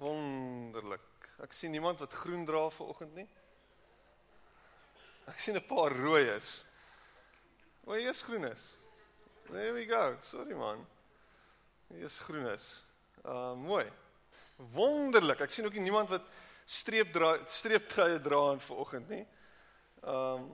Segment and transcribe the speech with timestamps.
[0.00, 1.00] Wonderlik.
[1.42, 3.28] Ek sien niemand wat groen dra vanoggend nie.
[5.30, 6.64] Ek sien 'n paar rooies.
[7.84, 8.76] Waar is groen is?
[9.50, 10.16] There we go.
[10.20, 10.86] Sorry man.
[11.88, 12.84] Hier is groen is.
[13.24, 13.84] Uh mooi.
[14.56, 15.40] Wonderlik.
[15.40, 16.26] Ek sien ook nie niemand wat
[16.64, 19.26] streep dra streeptrui dra in vanoggend nie.
[20.02, 20.52] Um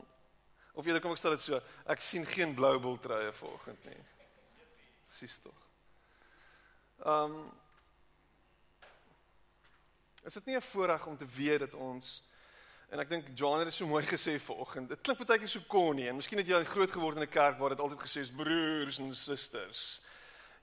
[0.74, 1.58] of eerder kom ek stel dit so,
[1.90, 4.04] ek sien geen blou bol truie vanoggend nie.
[5.10, 5.66] Sis tog.
[7.04, 7.50] Um
[10.24, 12.22] Is dit nie 'n voorreg om te weet dat ons
[12.90, 14.88] en ek dink John het dit so mooi gesê vanoggend.
[14.88, 17.58] Dit klink baie keer so konnie en miskien het jy groot geword in 'n kerk
[17.58, 20.00] waar dit altyd gesê is broers en susters.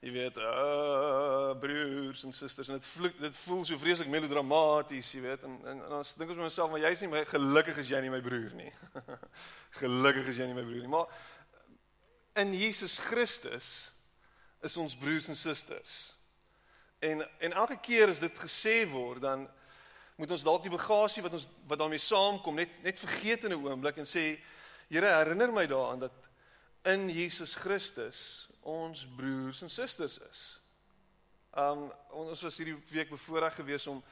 [0.00, 5.20] Jy weet, uh broers en susters en dit vloek, dit voel so vreeslik melodramaties, jy
[5.20, 5.42] weet.
[5.42, 8.10] En en, en dan dink ons myself, maar jy's nie my gelukkig as jy nie
[8.10, 8.72] my broer nie.
[9.82, 10.88] gelukkig as jy nie my broer nie.
[10.88, 11.06] Maar
[12.44, 13.90] in Jesus Christus
[14.62, 16.17] is ons broers en susters.
[16.98, 19.48] En en elke keer as dit gesê word, dan
[20.18, 23.66] moet ons dalk die bagasie wat ons wat daarmee saamkom net net vergeet in 'n
[23.66, 24.38] oomblik en sê
[24.88, 26.12] Here herinner my daaraan dat
[26.82, 30.60] in Jesus Christus ons broers en susters is.
[31.52, 34.02] Um ons was hierdie week bevoorreg geweest om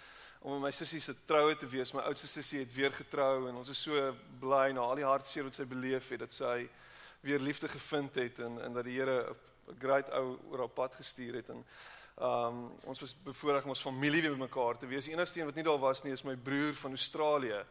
[0.40, 1.92] om my sussie se troue te wees.
[1.92, 5.44] My oudste sussie het weer getrou en ons is so bly na al die hartseer
[5.48, 6.68] wat sy beleef het dat sy
[7.20, 9.34] weer liefde gevind het en en dat die Here
[9.66, 11.64] 'n great ou oor haar pad gestuur het en
[12.16, 15.04] Um ons was bevoorreg om ons familie weer bymekaar te wees.
[15.04, 17.64] Die enigste een wat nie daar was nie is my broer van Australië.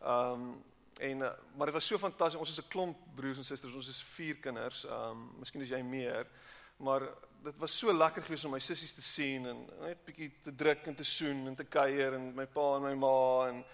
[0.00, 0.62] Um
[1.00, 2.40] en uh, maar dit was so fantasties.
[2.40, 3.74] Ons is 'n klomp broers en susters.
[3.74, 4.84] Ons is vier kinders.
[4.84, 6.26] Um miskien is jy meer.
[6.76, 7.02] Maar
[7.42, 10.86] dit was so lekker geweest om my sissies te sien en net bietjie te druk
[10.86, 13.64] en te soen en te kuier en my pa en my ma en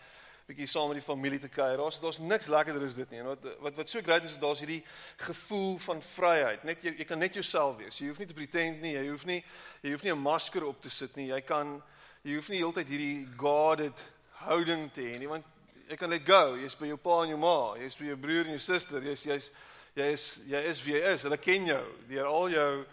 [0.48, 1.76] bietjie saam met die familie te kuier.
[1.76, 3.20] Daar's daar's niks lekkerder as dit nie.
[3.20, 4.81] En wat wat wat so great is is daar's hierdie
[5.20, 6.64] gevoel van vryheid.
[6.64, 7.98] Net jy jy kan net jouself wees.
[8.00, 8.94] Jy hoef nie te pretend nie.
[8.94, 9.42] Jy hoef nie
[9.82, 11.28] jy hoef nie 'n masker op te sit nie.
[11.28, 11.82] Jy kan
[12.25, 14.04] jy hoef nie heeltyd hierdie guarded
[14.41, 15.44] houding te hê nie want
[15.88, 16.56] jy kan let go.
[16.56, 17.76] Jy's by jou pa en jou ma.
[17.76, 19.03] Jy's by jou broer en jou suster.
[19.03, 19.50] Jy's jy's
[19.97, 21.22] jy is jy is wie jy is.
[21.22, 22.86] Hulle ken jou deur al jou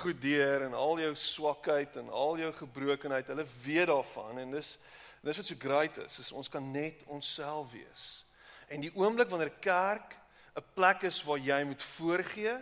[0.00, 3.26] goed deur en al jou swakheid en al jou gebrokenheid.
[3.26, 4.78] Hulle weet daarvan en dis
[5.24, 8.26] En dis wat so great is, is ons kan net onsself wees.
[8.68, 10.12] En die oomblik wanneer kerk
[10.52, 12.52] 'n plek is waar jy moet voorgee,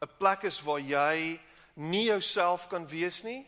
[0.00, 1.40] 'n plek is waar jy
[1.74, 3.46] nie jouself kan wees nie,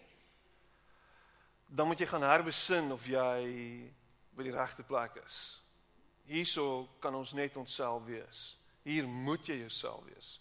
[1.66, 3.92] dan moet jy gaan herbesin of jy
[4.32, 5.62] by die regte plek is.
[6.24, 8.58] Hierso kan ons net onsself wees.
[8.82, 10.40] Hier moet jy jouself wees.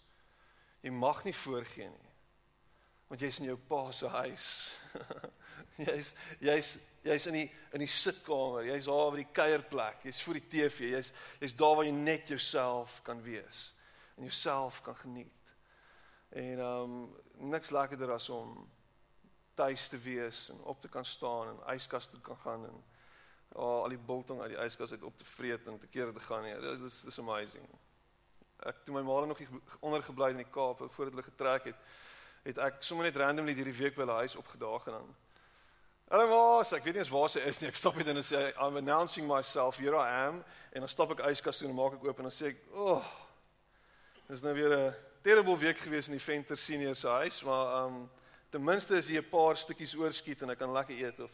[0.82, 2.12] Jy mag nie voorgee nie.
[3.06, 4.74] Want jy's in jou pa se huis.
[5.88, 10.40] jy's jy's jy's in die in die sitkamer, jy's daar by die kuierplek, jy's voor
[10.40, 13.70] die TV, jy's jy's daar waar jy net jouself kan wees
[14.16, 15.54] en jouself kan geniet.
[16.36, 16.96] En um
[17.50, 18.68] niks lekkerder as om
[19.54, 22.82] tuis te wees en op te kan staan en yskas toe kan gaan en
[23.52, 26.20] oh, al die biltong uit die yskas uit op te vreet en te kere te
[26.20, 26.54] gaan nie.
[26.60, 27.64] Dit is dis amazing.
[28.68, 29.40] Ek toe my ma nog
[29.80, 31.82] ondergebly in die Kaap voordat hulle getrek het,
[32.44, 35.10] het ek sommer net randomly hierdie week by hulle huis opgedaag en dan
[36.10, 37.68] Hallo Maas, ek weet nie eens waar sy is nie.
[37.70, 40.40] Ek stap net in en sê I'm announcing myself, here I am.
[40.74, 43.04] En dan stap ek yskas toe en maak ek oop en dan sê ek, "Oh.
[44.26, 48.10] Dis nou weer 'n terrible week gewees in die Venter Senior se huis, maar um
[48.50, 51.30] ten minste is hier 'n paar stukkies oorskiet en ek kan lekker eet of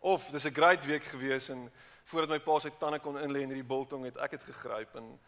[0.00, 1.68] of dis 'n great week gewees en
[2.04, 5.18] voordat my pa sy tande kon inlê in hierdie biltong het ek dit gegryp en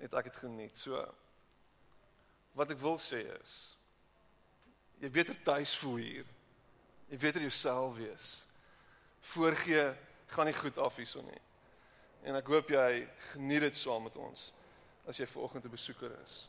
[0.00, 0.78] het ek dit geniet.
[0.78, 1.14] So
[2.54, 3.76] wat ek wil sê is
[4.98, 6.39] jy beter tuis voel hier.
[7.10, 8.44] Jy weet er jouself wees.
[9.32, 9.94] Voorgee
[10.30, 11.42] gaan nie goed af hierson nie.
[12.22, 13.02] En ek hoop jy
[13.32, 14.50] geniet dit saam met ons
[15.08, 16.48] as jy vanoggend 'n besoeker is.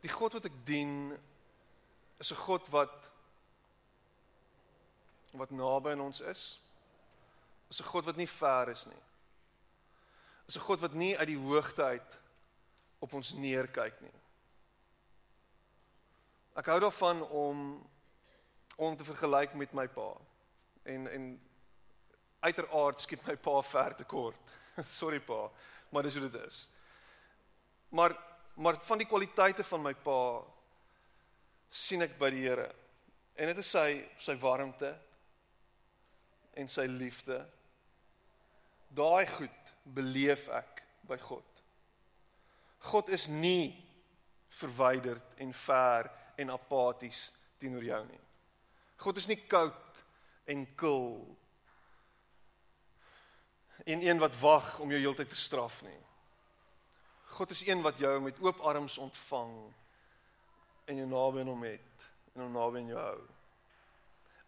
[0.00, 1.12] Die God wat ek dien
[2.18, 3.10] is 'n God wat
[5.32, 6.60] wat naby aan ons is.
[7.68, 9.02] Is 'n God wat nie ver is nie.
[10.46, 12.18] Is 'n God wat nie uit die hoogte uit
[12.98, 14.23] op ons neerkyk nie.
[16.54, 17.64] Ek hou daarvan om
[18.76, 20.08] om te vergelyk met my pa.
[20.82, 21.26] En en
[22.42, 24.54] uiteraard skiet my pa ver te kort.
[24.98, 25.48] Sorry pa,
[25.90, 26.68] maar dis hoe dit is.
[27.88, 28.16] Maar
[28.54, 30.18] maar van die kwaliteite van my pa
[31.70, 32.68] sien ek by die Here.
[33.34, 34.92] En dit is sy sy warmte
[36.54, 37.40] en sy liefde.
[38.94, 41.64] Daai goed beleef ek by God.
[42.90, 43.74] God is nie
[44.54, 48.20] verwyderd en ver en apaties teenoor jou nie.
[48.96, 50.02] God is nie koud
[50.50, 51.08] en kil
[53.84, 56.00] en een wat wag om jou heeltyd te straf nie.
[57.34, 59.54] God is een wat jou met oop arms ontvang
[60.84, 63.22] en jou naby aan hom het en hom naby aan jou hou.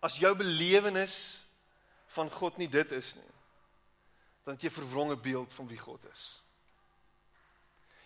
[0.07, 1.17] As jou belewenis
[2.15, 3.33] van God nie dit is nie,
[4.45, 6.43] dan het jy 'n verwronge beeld van wie God is.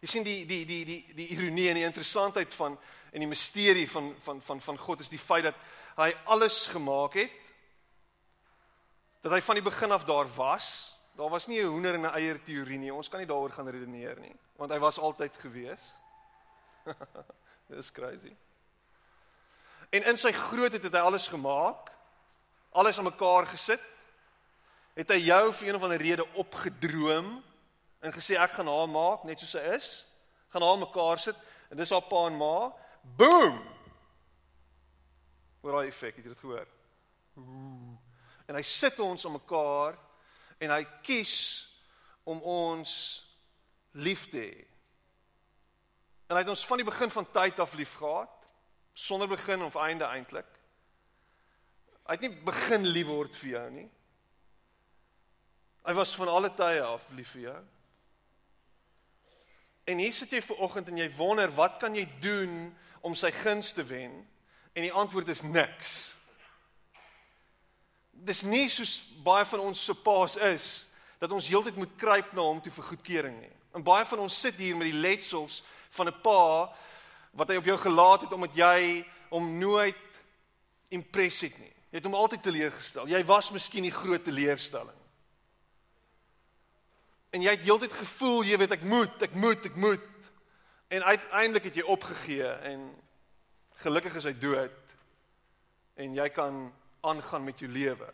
[0.01, 2.79] Jy sien die die die die die ironie en die interessantheid van
[3.11, 5.55] en die misterie van van van van God is die feit dat
[5.97, 7.33] hy alles gemaak het.
[9.21, 10.97] Dat hy van die begin af daar was.
[11.17, 12.95] Daar was nie 'n hoender en 'n eier teorie nie.
[12.95, 15.95] Ons kan nie daaroor gaan redeneer nie, want hy was altyd gewees.
[17.69, 18.37] Dis crazy.
[19.91, 21.91] En in sy grootheid het hy alles gemaak.
[22.71, 23.83] Alles aan mekaar gesit.
[24.95, 27.43] Het hy jou vir een of ander rede opgedroom
[28.01, 29.89] en gesê ek gaan haar maak net soos sy is,
[30.49, 31.37] gaan haar mekaar sit
[31.71, 32.71] en dis haar pa en ma.
[33.03, 33.59] Boom.
[35.61, 36.69] Hoor daai effek, het jy dit gehoor?
[38.49, 39.99] En hy sit ons om mekaar
[40.61, 41.35] en hy kies
[42.29, 42.93] om ons
[44.01, 44.67] lief te hê.
[46.31, 48.37] En hy het ons van die begin van tyd af lief gehad
[48.95, 50.49] sonder begin of einde eintlik.
[52.07, 53.89] Hy het nie begin lief word vir jou nie.
[55.87, 57.61] Hy was van alle tye af lief vir jou.
[59.91, 62.71] En hier sit jy ver oggend en jy wonder wat kan jy doen
[63.01, 64.13] om sy guns te wen?
[64.73, 66.15] En die antwoord is niks.
[68.11, 70.69] Dis nie soos baie van ons se paas is
[71.21, 73.53] dat ons heeltyd moet kruip na hom toe vir goedkeuring nie.
[73.77, 75.63] En baie van ons sit hier met die letsels
[75.97, 76.73] van 'n pa
[77.33, 80.07] wat hy op jou gelaat het omdat jy hom nooit
[80.89, 81.73] impres het nie.
[81.91, 83.09] Jy het hom altyd teleurgestel.
[83.09, 84.99] Jy was miskien die groot teleurstelling.
[87.31, 90.10] En jy het heeltyd gevoel, jy weet ek moet, ek moet, ek moet.
[90.91, 92.89] En uiteindelik het jy opgegee en
[93.83, 94.95] gelukkig is hy dood.
[95.95, 96.65] En jy kan
[97.07, 98.09] aangaan met jou lewe.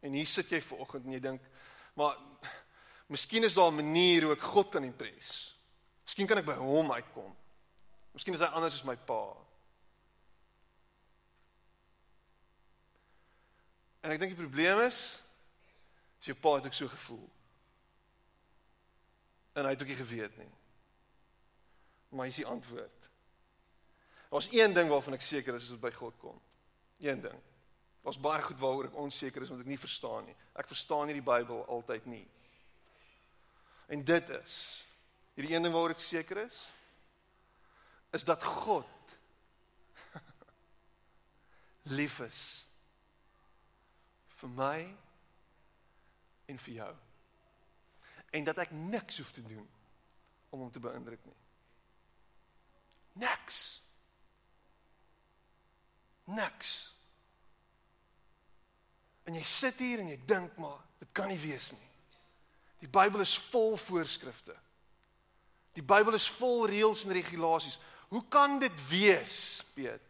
[0.00, 1.44] En hier sit jy ver oggend en jy dink,
[2.00, 2.16] maar
[3.12, 5.52] miskien is daar 'n manier hoe ek God kan impres.
[6.04, 7.36] Miskien kan ek by hom uitkom.
[8.12, 9.36] Miskien is hy anders as my pa.
[14.00, 15.20] En ek dink die probleem is
[16.20, 17.30] as jou pa het ook so gevoel.
[19.52, 20.52] En hy het ook nie geweet nie.
[22.14, 23.08] Maar hy is die antwoord.
[24.30, 26.38] Daar's een ding waarvan ek seker is as dit by God kom.
[27.02, 27.40] Een ding.
[28.04, 30.36] Daar's baie goed waaroor ek onseker is want ek nie verstaan nie.
[30.54, 32.24] Ek verstaan nie die Bybel altyd nie.
[33.90, 34.56] En dit is
[35.34, 36.66] hierdie een ding waaroor ek seker is
[38.14, 39.14] is dat God
[41.98, 42.42] lief is
[44.38, 44.78] vir my
[46.46, 46.92] en vir jou
[48.34, 49.66] en dat ek niks hoef te doen
[50.50, 51.43] om hom te beïndruk nie.
[53.14, 53.60] Niks.
[56.24, 56.72] Niks.
[59.24, 61.90] En jy sit hier en jy dink maar, dit kan nie wees nie.
[62.84, 64.56] Die Bybel is vol voorskrifte.
[65.74, 67.78] Die Bybel is vol reëls en regulasies.
[68.12, 70.02] Hoe kan dit wees, Piet?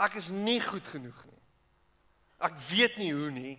[0.00, 1.40] Ek is nie goed genoeg nie.
[2.40, 3.56] Ek weet nie hoe nie.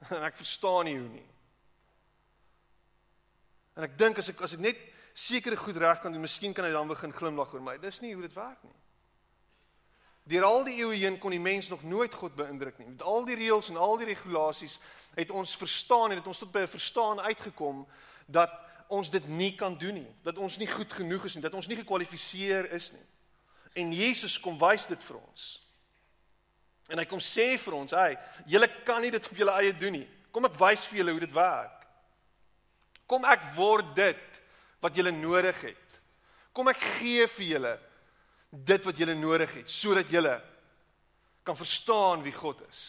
[0.10, 1.26] En ek verstaan nie hoe nie.
[3.80, 4.80] En ek dink as ek as ek net
[5.16, 7.78] sekere goed reg kan doen, miskien kan hy dan begin glimlag oor my.
[7.80, 8.76] Dis nie hoe dit werk nie.
[10.28, 12.90] Deur al die eeue heen kon die mens nog nooit God beïndruk nie.
[12.92, 14.76] Met al die reëls en al die regulasies
[15.16, 17.86] het ons verstaan en het ons tot by 'n verstaan uitgekom
[18.28, 18.52] dat
[18.92, 21.66] ons dit nie kan doen nie, dat ons nie goed genoeg is nie, dat ons
[21.66, 23.06] nie gekwalifiseer is nie.
[23.72, 25.62] En Jesus kom wys dit vir ons.
[26.90, 29.92] En hy kom sê vir ons, "Hey, julle kan nie dit op julle eie doen
[29.92, 30.08] nie.
[30.30, 31.79] Kom ek wys vir julle hoe dit werk.
[33.10, 34.40] Kom ek word dit
[34.80, 36.00] wat julle nodig het.
[36.54, 37.74] Kom ek gee vir julle
[38.50, 40.36] dit wat julle nodig het sodat julle
[41.46, 42.82] kan verstaan wie God is."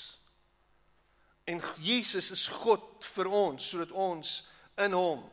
[1.50, 4.36] En Jesus is God vir ons sodat ons
[4.78, 5.24] in hom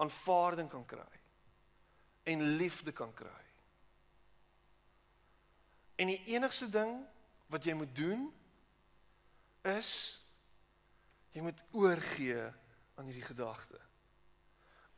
[0.00, 1.20] aanvaarding kan kry
[2.26, 3.42] en liefde kan kry.
[5.96, 6.98] En die enigste ding
[7.52, 8.26] wat jy moet doen
[9.68, 9.90] is
[11.36, 12.44] jy moet oorgee
[12.96, 13.80] aan hierdie gedagte.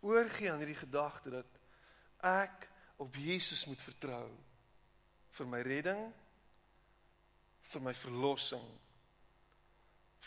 [0.01, 1.59] Oorgee aan hierdie gedagte dat
[2.25, 2.69] ek
[3.03, 4.27] op Jesus moet vertrou
[5.39, 6.01] vir my redding,
[7.69, 8.65] vir my verlossing,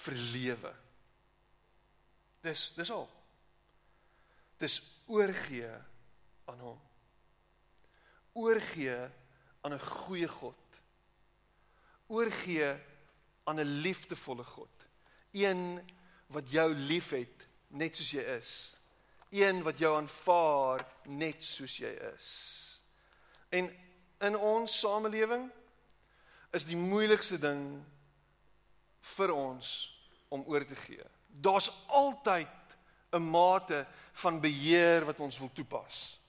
[0.06, 0.72] vir lewe.
[2.46, 3.10] Dis dis al.
[4.62, 4.80] Dis
[5.12, 5.72] oorgee
[6.51, 6.80] aan hom.
[8.34, 9.10] oorgee
[9.62, 10.63] aan 'n goeie God.
[12.08, 12.80] Oorgee
[13.44, 14.88] aan 'n liefdevolle God.
[15.32, 15.90] Een
[16.28, 18.51] wat jou liefhet net soos jy is.
[19.32, 22.28] Een wat jou aanvaar net soos jy is.
[23.50, 23.70] En
[24.22, 25.48] in ons samelewing
[26.56, 27.63] is die moeilikste ding
[29.16, 29.70] vir ons
[30.32, 31.04] om oor te gee.
[31.28, 32.48] Daar's altyd
[33.12, 36.20] 'n mate van beheer wat ons wil toepas.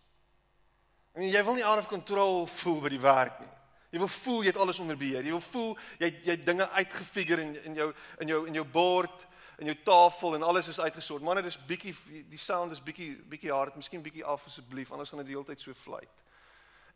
[1.13, 3.53] En jy wil nie out of control voel by die werk nie.
[3.93, 5.25] Jy wil voel jy het alles onder beheer.
[5.25, 9.27] Jy wil voel jy jy dinge uitgefigure in in jou in jou in jou bord
[9.62, 11.23] en jou tafel en alles is uitgesort.
[11.23, 11.95] Manne, dis bietjie
[12.31, 15.47] die sound is bietjie bietjie hard, miskien bietjie af asseblief, anders gaan dit die hele
[15.47, 16.11] tyd so fluit.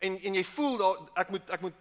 [0.02, 1.78] En en jy voel daar ek moet ek moet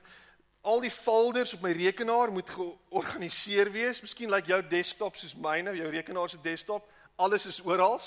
[0.65, 4.01] al die folders op my rekenaar moet georganiseer wees.
[4.01, 7.99] Miskien lyk like jou desktop soos myne, jou rekenaar se desktop, alles is oral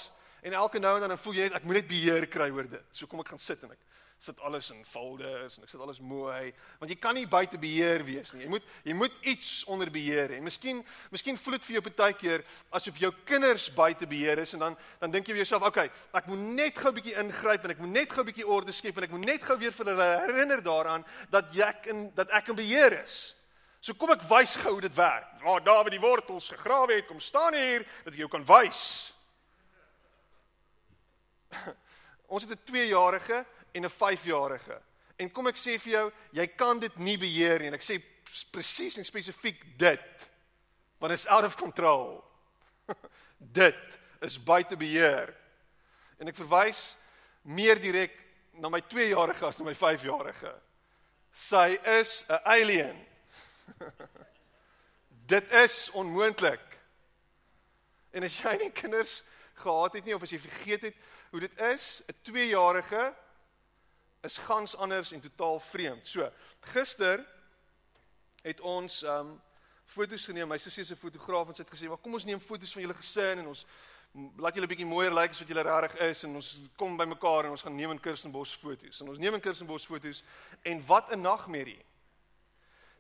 [0.43, 2.91] en elke nou en dan voel jy net ek moet net beheer kry oor dit.
[2.95, 3.83] So kom ek gaan sit en ek
[4.19, 8.03] sit alles in folders en ek sit alles mooi want jy kan nie buite beheer
[8.07, 8.43] wees nie.
[8.43, 10.41] Jy moet jy moet iets onder beheer hê.
[10.43, 10.83] Miskien
[11.15, 12.45] miskien voel dit vir jou partykeer
[12.75, 15.91] asof jou kinders buite beheer is en dan dan dink jy vir jouself, "Oké, okay,
[16.15, 18.73] ek moet net gou 'n bietjie ingryp en ek moet net gou 'n bietjie orde
[18.73, 22.31] skep en ek moet net gou weer vir hulle herinner daaraan dat ek in dat
[22.31, 23.35] ek in beheer is."
[23.81, 25.43] So kom ek wys gou hoe dit werk.
[25.43, 29.13] Waar Dawid die wortels gegrawe het, kom staan hier dat ek jou kan wys.
[32.33, 34.81] Ons het 'n 2-jarige en 'n 5-jarige.
[35.17, 37.99] En kom ek sê vir jou, jy kan dit nie beheer nie en ek sê
[38.51, 40.29] presies en spesifiek dit.
[40.99, 42.25] Want is out of control.
[43.39, 45.35] dit is buite beheer.
[46.19, 46.97] En ek verwys
[47.43, 48.15] meer direk
[48.59, 50.55] na my 2-jarige as na my 5-jarige.
[51.33, 53.07] Sy is 'n alien.
[55.35, 56.79] dit is onmoontlik.
[58.11, 59.23] En as jy nie kinders
[59.55, 60.97] gehad het nie of as jy vergeet het
[61.31, 63.15] hoe dit is, 'n 2-jarige
[64.21, 66.09] is gans anders en totaal vreemd.
[66.09, 67.27] So, gister
[68.43, 69.41] het ons um
[69.89, 70.49] foto's geneem.
[70.49, 72.83] My sussie is 'n fotograaf en sy het gesê, "Maar kom ons neem foto's van
[72.83, 73.67] julle gesin en ons
[74.37, 77.45] laat julle bietjie mooier lyk like as wat julle regtig is en ons kom bymekaar
[77.45, 80.23] en ons gaan neem in Kirstenbos foto's." En ons neem in Kirstenbos foto's
[80.63, 81.85] en wat 'n nagmerrie.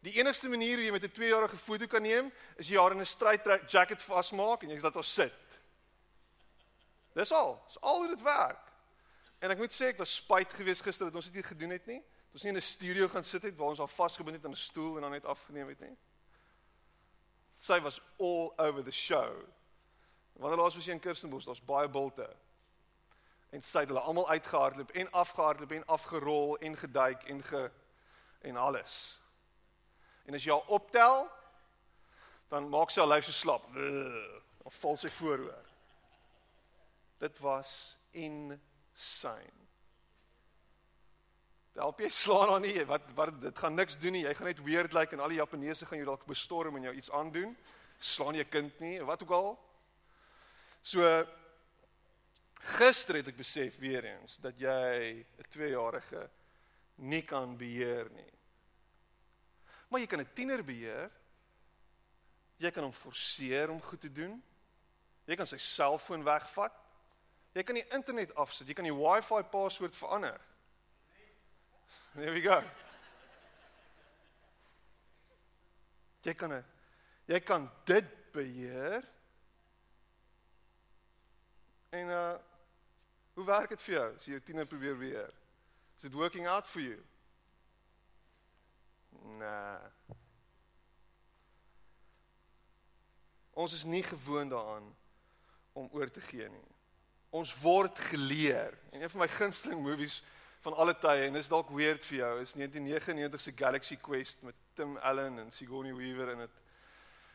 [0.03, 3.01] Die enigste manier hoe jy met 'n 2-jarige foto kan neem, is jy haar in
[3.01, 5.33] 'n stryd jacket vasmaak en jy laat haar sit.
[7.15, 7.63] Dis al.
[7.67, 8.68] Dis al hoe dit werk.
[9.39, 11.87] En ek moet sê ek was spyt geweest gister dat ons dit nie gedoen het
[11.87, 12.01] nie.
[12.33, 14.57] Ons nie in 'n studio gaan sit het waar ons al vasgebind het aan 'n
[14.57, 15.97] stoel en dan net afgeneem het nie.
[17.57, 19.45] Sy was all over the show.
[20.33, 21.47] Wanneer laas was jy in Kirstenbosch?
[21.47, 22.37] Daar's baie bulte.
[23.51, 27.71] En sy het hulle almal uitgehardloop en afgehardloop en afgerol en geduik en ge
[28.41, 29.21] en alles.
[30.25, 31.31] En as jy haar optel,
[32.49, 33.67] dan maak sy haar lyf so slap.
[34.63, 35.65] Of val sy vooroor.
[37.19, 38.61] Dit was in
[38.99, 39.55] syn.
[41.79, 44.25] Help jy slaan aan nie wat wat dit gaan niks doen nie.
[44.27, 46.89] Jy gaan net weird lyk like, en al die Japaneese gaan jou dalk bestorm en
[46.89, 47.53] jou iets aandoen.
[47.99, 49.53] Slaan jy kind nie, wat ook al.
[50.83, 51.07] So
[52.79, 56.29] gister het ek besef weer eens dat jy 'n 2-jarige
[56.97, 58.33] nie kan beheer nie.
[59.89, 61.11] Maar jy kan 'n tiener beheer.
[62.59, 64.43] Jy kan hom forceer om goed te doen.
[65.27, 66.75] Jy kan sy selfoon wegvat.
[67.53, 68.69] Jy kan die internet afsit.
[68.69, 70.41] Jy kan die Wi-Fi paswoord verander.
[72.15, 72.63] There we go.
[76.23, 76.65] Jy kan 'n
[77.27, 79.05] jy kan dit beheer.
[81.91, 82.37] En uh
[83.35, 85.35] hoe werk dit vir jou as jy jou tiener probeer beheer?
[85.97, 86.99] Is it working out for you?
[89.39, 89.79] Nee.
[93.53, 94.97] Ons is nie gewoond daaraan
[95.73, 96.78] om oor te gee nie.
[97.31, 98.79] Ons word geleer.
[98.91, 100.23] En een van my gunsteling movies
[100.61, 104.55] van alle tye en dis dalk weird vir jou is 1999 se Galaxy Quest met
[104.75, 106.57] Tim Allen en Sigourney Weaver in dit.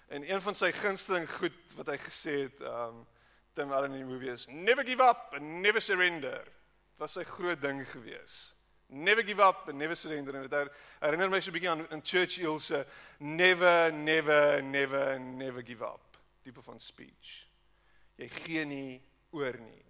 [0.07, 3.05] En een van sy gunsteling goed wat hy gesê het, um
[3.53, 6.41] Tim Allen in die movie is never give up and never surrender.
[6.43, 8.55] Dit was sy groot ding gewees.
[8.89, 10.35] Never give up and never surrender.
[10.35, 12.85] En dit herinner my so 'n bietjie aan in Churchill se
[13.19, 17.47] never never never never give up tipe van speech.
[18.15, 19.01] Jy gee nie
[19.33, 19.81] oor nie.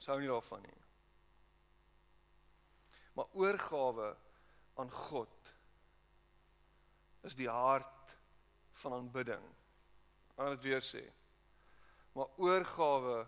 [0.00, 0.76] Sou nie daarvan nie.
[3.18, 4.08] Maar oorgawe
[4.80, 5.52] aan God
[7.28, 8.14] is die hart
[8.80, 9.44] van aanbidding.
[10.40, 11.04] Aan dit weer sê.
[12.16, 13.26] Maar oorgawe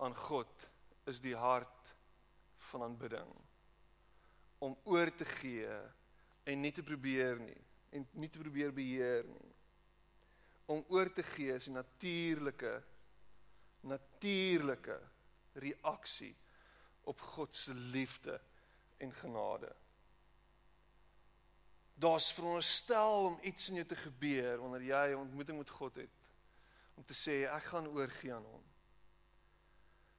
[0.00, 0.68] aan God
[1.12, 1.92] is die hart
[2.70, 3.30] van aanbidding
[4.64, 5.68] om oor te gee
[6.48, 7.60] en nie te probeer nie
[7.94, 9.52] en nie te probeer beheer nie.
[10.66, 12.82] Om oor te gee is 'n natuurlike
[13.84, 15.00] natuurlike
[15.52, 16.36] reaksie
[17.04, 18.40] op God se liefde
[18.96, 19.76] en genade.
[21.94, 26.16] Daar's veronderstel om iets in jou te gebeur wanneer jy 'n ontmoeting met God het
[26.94, 28.64] om te sê ek gaan oorgie aan hom.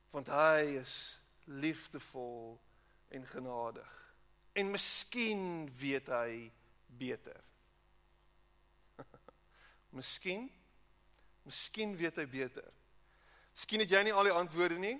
[0.09, 2.61] Want hy is liefdevol
[3.07, 4.15] en genadig.
[4.53, 6.51] En miskien weet hy
[6.87, 7.43] beter.
[9.89, 10.49] Miskien
[11.45, 12.65] miskien weet hy beter.
[13.53, 14.95] Miskien het jy nie al die antwoorde nie,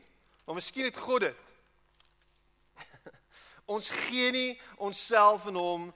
[0.46, 1.40] maar miskien het God dit.
[3.76, 5.88] ons gee nie onsself en hom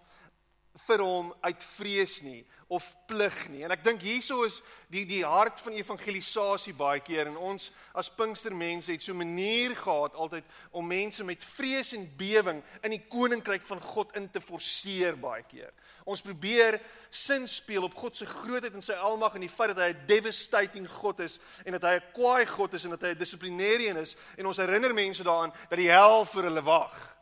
[0.88, 3.64] vir hom uit vrees nie of plig nie.
[3.66, 4.60] En ek dink hieso is
[4.94, 9.74] die die hart van evangelisasie baie keer en ons as Pinkstermense het so 'n manier
[9.76, 14.42] gehad altyd om mense met vrees en bewering in die koninkryk van God in te
[14.42, 15.74] forceer baie keer.
[16.06, 19.86] Ons probeer sin speel op God se grootheid en sy almag en die feit dat
[19.86, 23.10] hy 'n devastating God is en dat hy 'n kwaai God is en dat hy
[23.10, 27.18] 'n dissiplinêrien is en ons herinner mense daaraan dat die hel vir hulle wag.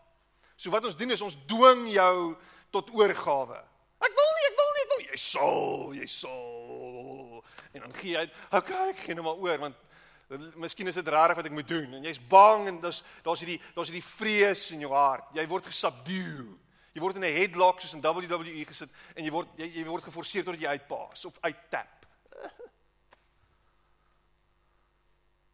[0.58, 2.36] So wat ons doen is ons dwing jou
[2.72, 3.63] tot oorgawe.
[4.01, 7.42] Ek wil nie, ek wil nie, ek wil jy sal, jy sal.
[7.74, 9.84] En dan gee jy uit, okay, ek gee nou maar oor want
[10.60, 13.62] miskien is dit rarig wat ek moet doen en jy's bang en daar's daar's hierdie
[13.72, 15.30] daar's hierdie vrees in jou hart.
[15.38, 16.58] Jy word gesubdue.
[16.94, 20.04] Jy word in 'n headlock soos in WWE gesit en jy word jy, jy word
[20.04, 22.06] geforseer totdat jy uitpaas of uittap.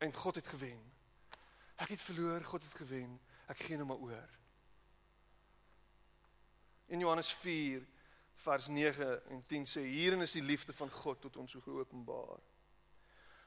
[0.04, 0.82] En God het gewen.
[1.78, 3.20] Ek het verloor, God het gewen.
[3.48, 4.30] Ek gee nou maar oor.
[6.88, 7.86] In Johannes 4
[8.44, 12.42] vers 9 en 10 sê hierin is die liefde van God tot ons geopenbaar.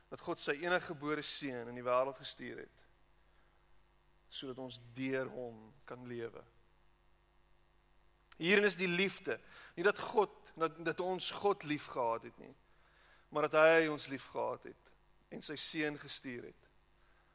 [0.09, 2.83] Dat God sy enige gebore seun in die wêreld gestuur het
[4.37, 6.43] sodat ons deur hom kan lewe.
[8.37, 9.38] Hierin is die liefde,
[9.79, 12.53] nie dat God dat, dat ons God liefgehad het nie,
[13.29, 14.93] maar dat hy ons liefgehad het
[15.33, 16.69] en sy seun gestuur het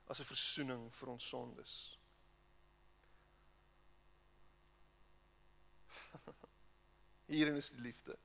[0.09, 1.73] as 'n verzoening vir ons sondes.
[7.31, 8.17] Hierin is die liefde.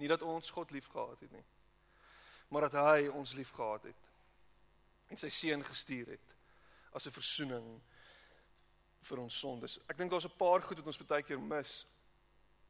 [0.00, 1.44] Nie dat ons God liefgehad het nie,
[2.50, 4.08] maar dat hy ons liefgehad het
[5.10, 6.34] en sy seun gestuur het
[6.94, 7.80] as 'n verzoening
[9.00, 9.78] vir ons sondes.
[9.88, 11.86] Ek dink daar's 'n paar goed wat ons baie keer mis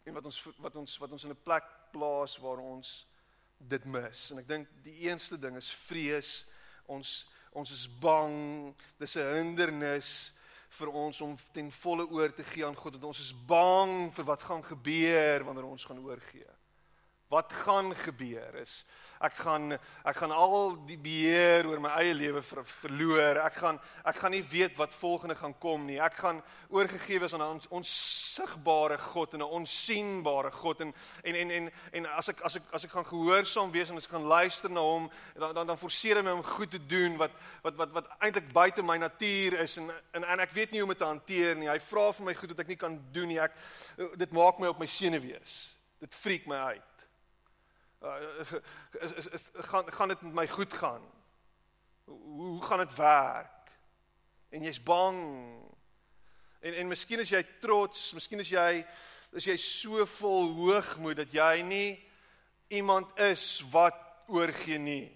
[0.05, 3.07] en wat ons wat ons wat ons in 'n plek plaas waar ons
[3.59, 4.31] dit mis.
[4.31, 6.45] En ek dink die eerste ding is vrees.
[6.87, 8.75] Ons ons is bang.
[8.99, 10.33] Dis 'n hindernis
[10.79, 14.29] vir ons om ten volle oor te gee aan God want ons is bang vir
[14.29, 16.49] wat gaan gebeur wanneer ons gaan oorgee.
[17.31, 18.85] Wat gaan gebeur is
[19.21, 19.73] ek gaan
[20.09, 23.41] ek gaan al die beheer oor my eie lewe ver, verloor.
[23.45, 25.99] Ek gaan ek gaan nie weet wat volgende gaan kom nie.
[26.01, 26.41] Ek gaan
[26.73, 32.07] oorgegee wees aan 'n onsigbare God en 'n onsigbare God en en en en en
[32.07, 34.81] as ek as ek as ek gaan gehoorsaam wees en as ek gaan luister na
[34.81, 38.09] hom, dan dan dan forceer hy my om goed te doen wat wat wat wat
[38.21, 41.05] eintlik buite my natuur is en, en en ek weet nie hoe om dit te
[41.05, 41.69] hanteer nie.
[41.69, 43.41] Hy vra vir my goed wat ek nie kan doen nie.
[43.41, 43.53] Ek
[44.17, 45.77] dit maak my op my senuwees.
[46.01, 46.89] Dit freak my uit.
[48.01, 48.17] Uh,
[49.05, 51.03] is is is gaan gaan dit met my goed gaan?
[52.05, 53.71] Hoe hoe gaan dit werk?
[54.49, 55.21] En jy's bang.
[56.61, 58.87] En en miskien is jy trots, miskien is jy
[59.37, 61.91] is jy so vol hoogmoed dat jy nie
[62.73, 64.01] iemand is wat
[64.33, 65.11] oorgee nie.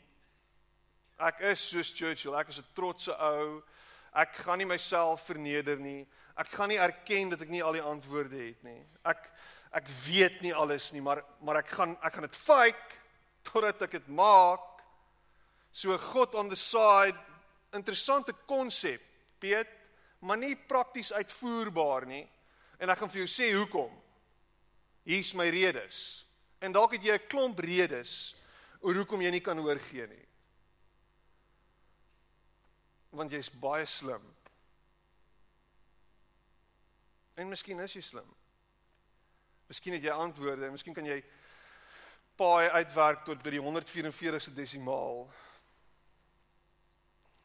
[1.17, 3.63] Ek is soos Churchill, ek is 'n trotse ou.
[4.13, 6.07] Ek gaan nie myself verneder nie.
[6.37, 8.83] Ek gaan nie erken dat ek nie al die antwoorde het nie.
[9.05, 9.31] Ek
[9.75, 13.01] ek weet nie alles nie, maar maar ek gaan ek gaan dit fake
[13.45, 14.63] totdat ek dit maak.
[15.75, 17.19] So God on the side,
[17.75, 19.03] interessante konsep,
[19.43, 19.71] Piet,
[20.23, 22.23] maar nie prakties uitvoerbaar nie.
[22.79, 23.91] En ek gaan vir jou sê hoekom.
[25.05, 26.23] Hier's my redes.
[26.63, 28.35] En dalk het jy 'n klomp redes
[28.81, 30.27] oor hoekom jy nie kan oorgee nie.
[33.11, 34.23] Want jy's baie slim.
[37.37, 38.35] En miskien is jy slim.
[39.67, 41.23] Miskien het jy antwoorde, miskien kan jy
[42.37, 45.25] paai uitwerk tot by die 144ste desimaal.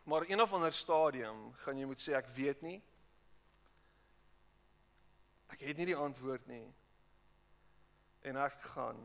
[0.09, 2.79] Maar een of ander stadium gaan jy moet sê ek weet nie.
[5.53, 6.65] Ek het nie die antwoord nie.
[8.25, 8.99] En ek gaan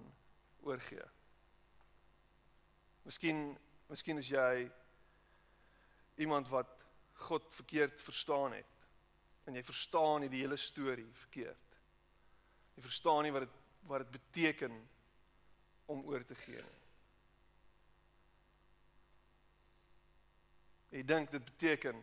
[0.64, 1.05] oorgee.
[3.05, 3.53] Miskien
[3.92, 4.64] miskien is jy
[6.24, 6.70] iemand wat
[7.29, 8.87] God verkeerd verstaan het.
[9.44, 11.63] En jy verstaan nie die hele storie verkeerd.
[12.74, 14.76] Jy verstaan nie wat dit wat dit beteken
[15.92, 16.80] om oor te gee nie.
[20.94, 21.98] Jy dink dit beteken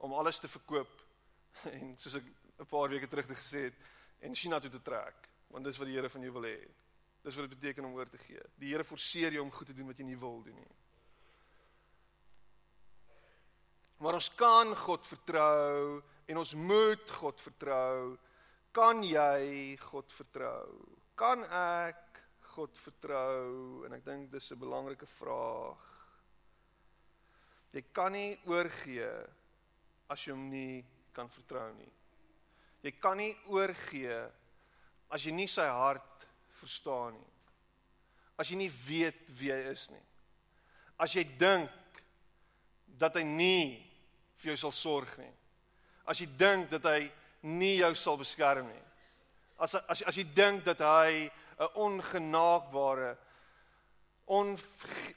[0.00, 1.02] om alles te verkoop
[1.74, 2.24] en soos ek
[2.56, 3.76] 'n paar weke terug gesê het
[4.24, 6.58] en China toe te trek, want dis wat die Here van jou wil hê.
[7.22, 8.40] Dis wat dit beteken om oor te gee.
[8.56, 10.74] Die Here forceer jou om goed te doen wat jy nie wil doen nie.
[13.98, 18.16] Maar ons kan God vertrou en ons moet God vertrou.
[18.76, 20.68] Kan jy God vertrou?
[21.16, 22.18] Kan ek
[22.52, 23.86] God vertrou?
[23.86, 25.80] En ek dink dis 'n belangrike vraag.
[27.72, 29.08] Jy kan nie oorgee
[30.10, 31.92] as jy hom nie kan vertrou nie.
[32.82, 34.30] Jy kan nie oorgee
[35.10, 36.28] as jy nie sy hart
[36.60, 37.32] verstaan nie.
[38.36, 40.04] As jy nie weet wie hy is nie.
[40.98, 41.70] As jy dink
[42.86, 43.90] dat hy nie
[44.36, 45.32] vir jou sal sorg nie.
[46.04, 47.10] As jy dink dat hy
[47.46, 48.84] nie jou sal beskerm nie.
[49.62, 53.16] As as as jy dink dat hy 'n ongenaakbare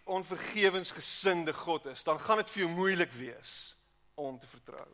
[0.06, 3.76] onvergewensgesinde God is, dan gaan dit vir jou moeilik wees
[4.16, 4.88] om te vertrou.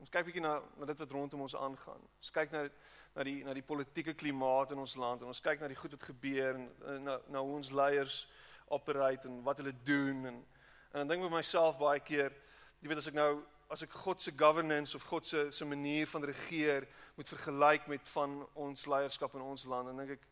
[0.00, 2.00] Ons kyk bietjie na na dit wat rondom ons aangaan.
[2.20, 2.68] Ons kyk na
[3.14, 5.96] na die na die politieke klimaat in ons land en ons kyk na die goed
[5.96, 8.26] wat gebeur en na na hoe ons leiers
[8.70, 10.46] operate en wat hulle doen en
[10.90, 12.34] en dan dink ek by myself baie keer,
[12.80, 13.32] jy weet as ek nou
[13.70, 18.08] as ek God se governance of God se se manier van regeer moet vergelyk met
[18.16, 20.26] van ons leierskap in ons land, dan dink ek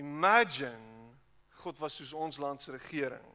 [0.00, 1.12] imagine
[1.60, 3.32] God was soos ons land se regering.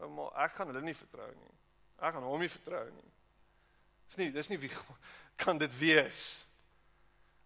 [0.00, 1.54] Maar ek gaan hulle nie vertrou nie.
[1.96, 3.12] Ek gaan hom nie vertrou nie.
[4.10, 4.72] Dis nie dis nie wie
[5.42, 6.26] kan dit wees?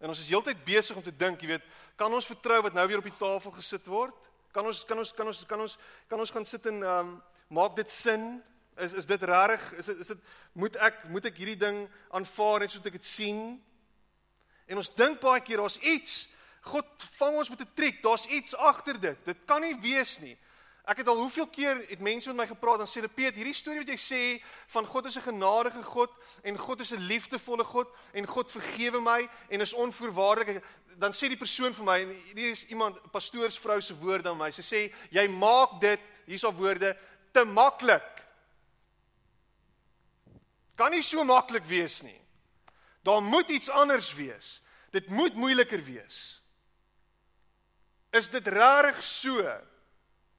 [0.00, 1.64] En ons is heeltyd besig om te dink, jy weet,
[2.00, 4.16] kan ons vertrou wat nou weer op die tafel gesit word?
[4.50, 5.76] Kan ons kan ons kan ons kan ons
[6.08, 7.18] kan ons gaan sit en ehm um,
[7.50, 8.42] maak dit sin?
[8.80, 9.64] Is is dit reg?
[9.78, 10.18] Is dit is dit
[10.52, 11.82] moet ek moet ek hierdie ding
[12.14, 13.58] aanvaar net soos ek dit sien?
[14.70, 16.28] En ons dink baie keer daar's iets
[16.60, 16.86] God
[17.16, 18.02] vang ons met 'n triek.
[18.02, 19.18] Daar's iets agter dit.
[19.24, 20.36] Dit kan nie wees nie.
[20.84, 23.78] Ek het al hoeveel keer het mense met my gepraat en sê repeat hierdie storie
[23.78, 26.10] wat jy sê van God is 'n genadige God
[26.42, 30.62] en God is 'n liefdevolle God en God vergewe my en is onvoorwaardelik
[30.98, 34.50] dan sê die persoon vir my en hier is iemand pastoorsvrou se woorde aan my.
[34.50, 36.96] Sy sê jy maak dit hierso woorde
[37.32, 38.06] te maklik.
[40.74, 42.20] Kan nie so maklik wees nie.
[43.02, 44.60] Daar moet iets anders wees.
[44.90, 46.40] Dit moet moeiliker wees.
[48.10, 49.44] Is dit regtig so?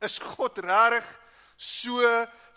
[0.02, 1.08] Is God regtig
[1.56, 2.02] so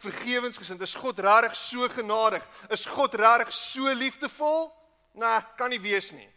[0.03, 0.83] vergewensgesind?
[0.83, 2.45] Is God regtig so genadig?
[2.69, 4.73] Is God regtig so liefdevol?
[5.15, 6.29] Nee, kan nie wees nie.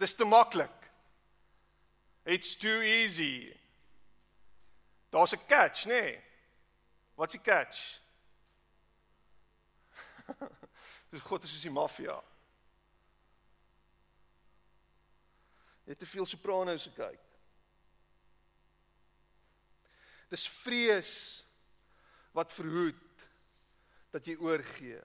[0.00, 0.72] Dis te maklik.
[2.24, 3.52] It's too easy.
[5.10, 6.00] Daar's 'n catch, nê?
[6.00, 6.29] Nee.
[7.20, 8.00] Wat's die catch?
[11.12, 12.14] Dis God is soos die maffia.
[15.84, 17.26] Jy het te veel sopranos gekyk.
[20.32, 21.12] Dis vrees
[22.32, 23.26] wat verhoed
[24.14, 25.02] dat jy oorgee.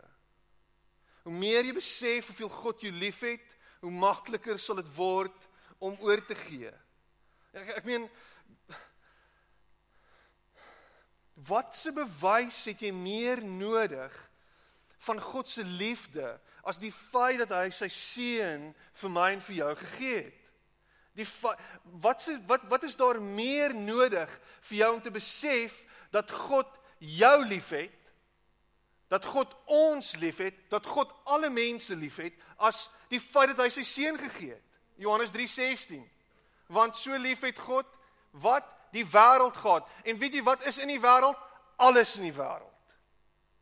[1.26, 3.44] Hoe meer jy besef hoeveel God jou liefhet,
[3.84, 5.50] hoe makliker sal dit word
[5.84, 6.72] om oor te gee.
[7.52, 8.08] Ek ek meen
[11.36, 14.14] wat se bewys het jy meer nodig
[15.06, 18.72] van God se liefde as die feit dat hy sy seun
[19.02, 20.42] vir my en vir jou gegee het.
[21.16, 21.28] Die
[22.04, 24.32] wat se wat wat is daar meer nodig
[24.68, 25.78] vir jou om te besef
[26.12, 27.94] dat God jou liefhet?
[29.12, 33.86] Dat God ons liefhet, dat God alle mense liefhet as die feit dat hy sy
[33.86, 34.64] seun gegee het.
[34.98, 36.04] Johannes 3:16.
[36.68, 37.86] Want so lief het God
[38.32, 39.88] wat die wêreld gehad.
[40.04, 41.40] En weet jy wat is in die wêreld?
[41.76, 42.72] Alles in die wêreld.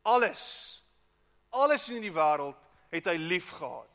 [0.02, 0.84] Alles
[1.54, 2.58] alles in die wêreld
[2.94, 3.90] het hy lief gehad.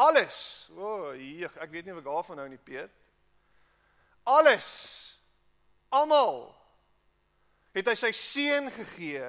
[0.00, 0.70] Alles.
[0.76, 2.92] O, oh, ek weet nie wat daarvan nou in die Piet.
[4.28, 4.70] Alles.
[5.92, 6.48] Almal
[7.74, 9.28] het hy sy seun gegee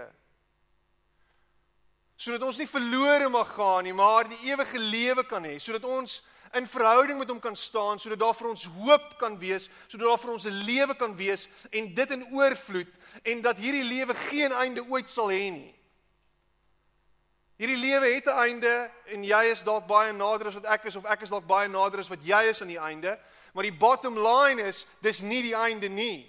[2.22, 6.20] sodat ons nie verlore mag gaan nie, maar die ewige lewe kan hê, sodat ons
[6.54, 10.20] in verhouding met hom kan staan, sodat daar vir ons hoop kan wees, sodat daar
[10.20, 12.88] vir ons 'n lewe kan wees en dit in oorvloed
[13.24, 15.76] en dat hierdie lewe geen einde ooit sal hê nie.
[17.62, 20.96] Hierdie lewe het 'n einde en jy is dalk baie nader as wat ek is
[20.96, 23.20] of ek is dalk baie nader as wat jy is aan die einde,
[23.54, 26.28] maar die bottom line is dis nie die einde nie.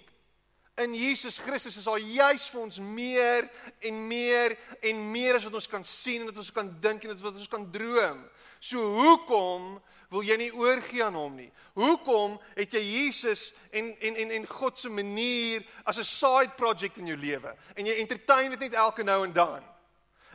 [0.76, 3.48] In Jesus Christus is al juis vir ons meer
[3.80, 7.16] en meer en meer as wat ons kan sien en wat ons kan dink en
[7.16, 8.22] wat ons kan droom.
[8.60, 9.82] So hoekom
[10.12, 11.48] wil jy nie oorgie aan hom nie?
[11.78, 16.98] Hoekom het jy Jesus en en en en God se manier as 'n side project
[16.98, 19.62] in jou lewe en jy entertain dit net elke nou en dan?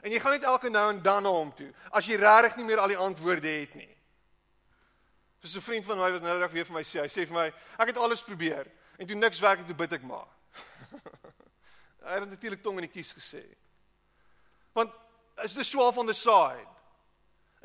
[0.02, 2.66] En jy gaan net elke nou en dan na hom toe as jy regtig nie
[2.66, 3.98] meer al die antwoorde het nie.
[5.42, 7.34] Soos 'n vriend van my wat nou net weer vir my sê, hy sê vir
[7.34, 8.66] my, ek het alles probeer
[8.98, 10.28] en toe niks werk het, toe bid ek maar.
[12.08, 13.44] hy het natuurlik tong in die kies gesê.
[14.74, 14.92] Want
[15.44, 16.77] is dit swaaf on the side.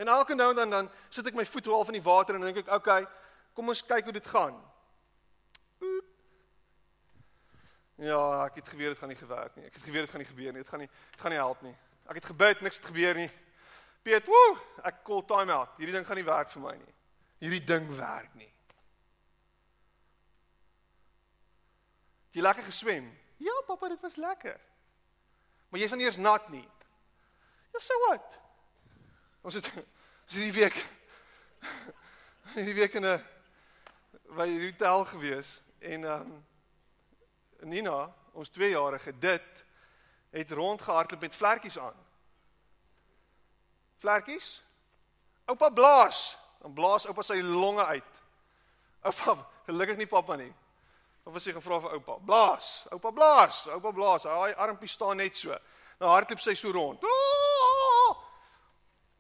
[0.03, 2.43] En elke nou en dan dan sit ek my voet half in die water en
[2.43, 3.05] dink ek, okay,
[3.55, 4.57] kom ons kyk hoe dit gaan.
[8.03, 9.69] Ja, ek het geweet dit gaan nie gewerk nie.
[9.69, 10.65] Ek het geweet dit gaan nie gebeur nie.
[10.65, 11.75] Dit gaan nie dit gaan nie help nie.
[12.11, 13.29] Ek het gebid, niks het gebeur nie.
[14.03, 14.57] Piet, woe,
[14.89, 15.77] ek call time out.
[15.79, 16.95] Hierdie ding gaan nie werk vir my nie.
[17.45, 18.51] Hierdie ding werk nie.
[22.35, 23.07] Jy lekker geswem?
[23.43, 24.59] Ja, pappa, dit was lekker.
[25.71, 26.67] Maar jy's dan eers nat nie.
[27.71, 28.39] Ja, so wat?
[29.47, 29.71] Ons het
[30.33, 30.77] hierdie week
[32.57, 33.21] hierdie week in 'n
[34.33, 36.41] by die hotel gewees en ehm um,
[37.63, 39.65] Nina, ons 2-jarige dit
[40.31, 41.95] het rondgehardloop met vlekkies aan.
[43.99, 44.63] Vlekkies?
[45.45, 46.37] Oupa blaas.
[46.59, 48.23] Dan blaas oupa sy longe uit.
[49.03, 50.53] Oupa, gelukkig nie pappa nie.
[51.23, 52.87] Of as hy gevra vir oupa, blaas.
[52.91, 53.67] Oupa blaas.
[53.67, 54.25] Oupa blaas.
[54.25, 55.55] Hy armpie staan net so.
[56.01, 57.05] Nou hardloop sy so rond.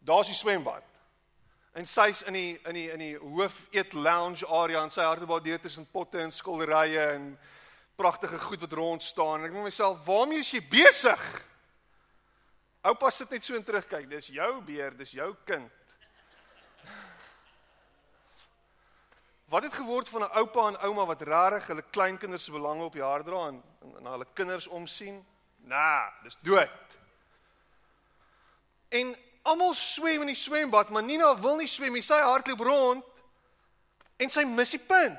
[0.02, 0.91] Daar's die swembad.
[1.72, 5.44] En sy's in die in die in die hoof eet lounge area en sy hardloop
[5.44, 7.38] daar tussen potte en skilderye en
[7.96, 9.40] pragtige goed wat rond staan.
[9.40, 11.22] En ek dink myself, waarmee is jy besig?
[12.84, 14.10] Oupa sit net so en terugkyk.
[14.10, 15.72] Dis jou beer, dis jou kind.
[19.52, 22.92] Wat het geword van 'n oupa en ouma wat rarig hulle kleinkinders se belange op
[22.92, 23.62] die hart dra en
[24.00, 25.26] na hulle kinders omsien?
[25.56, 26.98] Nah, dis dood.
[28.88, 32.02] En almal swem in die swembad, maar Nina wil nie swem nie.
[32.04, 33.04] Sy hardloop rond
[34.22, 35.18] en sy mis die punt.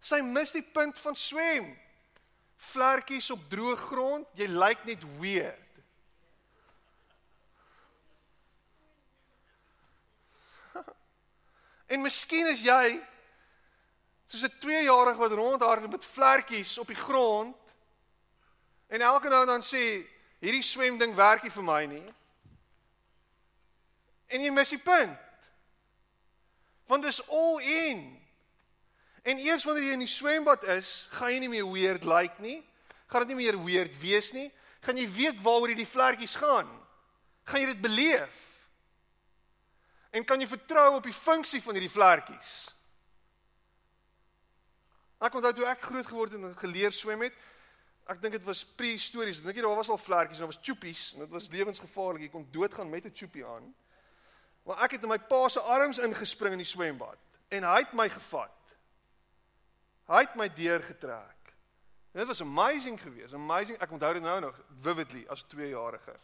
[0.00, 1.66] Sy mis die punt van swem.
[2.70, 5.66] Vlekkies op droë grond, jy lyk net weird.
[11.90, 13.00] En miskien is jy
[14.30, 17.56] soos 'n 2-jarige wat rondhardloop met vlekkies op die grond
[18.86, 20.06] en elke nou en dan sê
[20.38, 22.06] hierdie swemding werk nie vir my nie.
[24.30, 25.18] En jy mis die punt.
[26.90, 28.02] Want dit is all in.
[29.22, 32.42] En eers wanneer jy in die swembad is, gaan jy nie meer weird lyk like
[32.42, 32.58] nie.
[33.10, 34.48] Gaan dit nie meer weird wees nie.
[34.86, 36.70] Gaan jy weet waaroor hierdie vlekkies gaan.
[37.50, 38.38] Gaan jy dit beleef?
[40.10, 42.52] En kan jy vertrou op die funksie van hierdie vlekkies?
[45.20, 47.34] Ek onthou toe ek groot geword het en geleer swem het,
[48.10, 49.42] ek dink dit was prehistories.
[49.44, 52.24] Dink daar was al vlekkies, daar was choopies en dit was lewensgevaarlik.
[52.26, 53.68] Jy kon doodgaan met 'n choopie aan.
[54.66, 57.18] Maar ek het in my pa se arms ingespring in die swembad
[57.50, 58.74] en hy het my gevat.
[60.10, 61.54] Hy het my deurgetrek.
[62.12, 63.34] Dit was amazing geweest.
[63.34, 63.78] Amazing.
[63.78, 66.16] Ek onthou dit nou nog vividly as 2-jarige.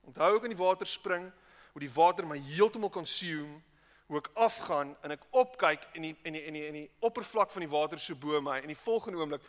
[0.00, 1.28] Onthou ek in die water spring,
[1.72, 3.60] hoe die water my heeltemal consume,
[4.08, 7.52] hoe ek afgaan en ek opkyk en die en die en die in die oppervlak
[7.52, 9.44] van die water so bo my en die volgende oomblik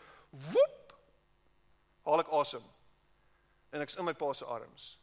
[0.52, 0.94] woep
[2.06, 2.66] haal ek asem.
[3.72, 4.99] En ek's in my pa se arms.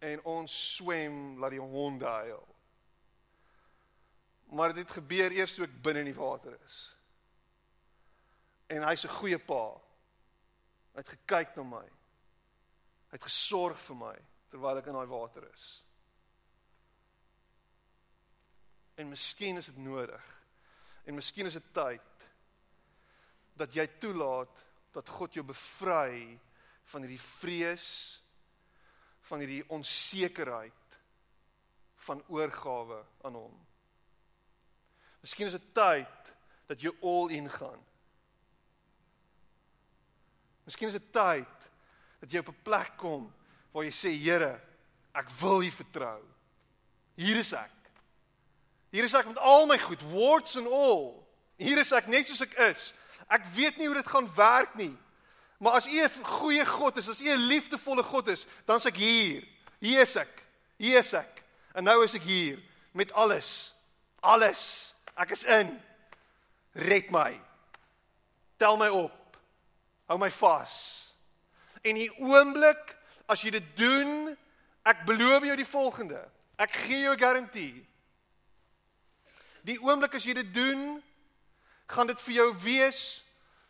[0.00, 2.46] En ons swem laat die honde huil.
[4.56, 6.80] Maar dit gebeur eers toe ek binne in die water is
[8.70, 9.74] en hy's 'n goeie pa.
[10.94, 11.86] Hy het gekyk na my.
[13.10, 14.16] Hy het gesorg vir my
[14.50, 15.84] terwyl ek in daai water is.
[18.96, 20.22] En miskien is dit nodig.
[21.04, 22.28] En miskien is dit tyd
[23.54, 26.38] dat jy toelaat dat God jou bevry
[26.84, 28.19] van hierdie vrees
[29.30, 30.98] van hierdie onsekerheid
[32.06, 33.54] van oorgawe aan hom.
[35.20, 36.32] Miskien is dit tyd
[36.70, 37.78] dat jy all in gaan.
[40.66, 41.68] Miskien is dit tyd
[42.20, 43.32] dat jy op 'n plek kom
[43.72, 44.60] waar jy sê Here,
[45.14, 46.22] ek wil U vertrou.
[47.16, 47.76] Hier is ek.
[48.90, 51.26] Hier is ek met al my goed, warts and all.
[51.56, 52.92] Hier is ek net soos ek is.
[53.28, 54.96] Ek weet nie hoe dit gaan werk nie.
[55.60, 58.84] Maar as U 'n goeie God is, as U 'n liefdevolle God is, dan is
[58.84, 59.48] ek hier.
[59.78, 60.42] Hier is ek.
[60.76, 61.42] Hier is ek.
[61.72, 63.74] En nou is ek hier met alles.
[64.20, 64.94] Alles.
[65.14, 65.82] Ek is in.
[66.72, 67.40] Red my.
[68.56, 69.36] Tel my op.
[70.06, 71.06] Hou my vas.
[71.82, 72.96] En die oomblik
[73.26, 74.36] as jy dit doen,
[74.82, 76.28] ek beloof jou die volgende.
[76.56, 77.86] Ek gee jou 'n garantie.
[79.62, 81.02] Die oomblik as jy dit doen,
[81.86, 83.22] gaan dit vir jou wees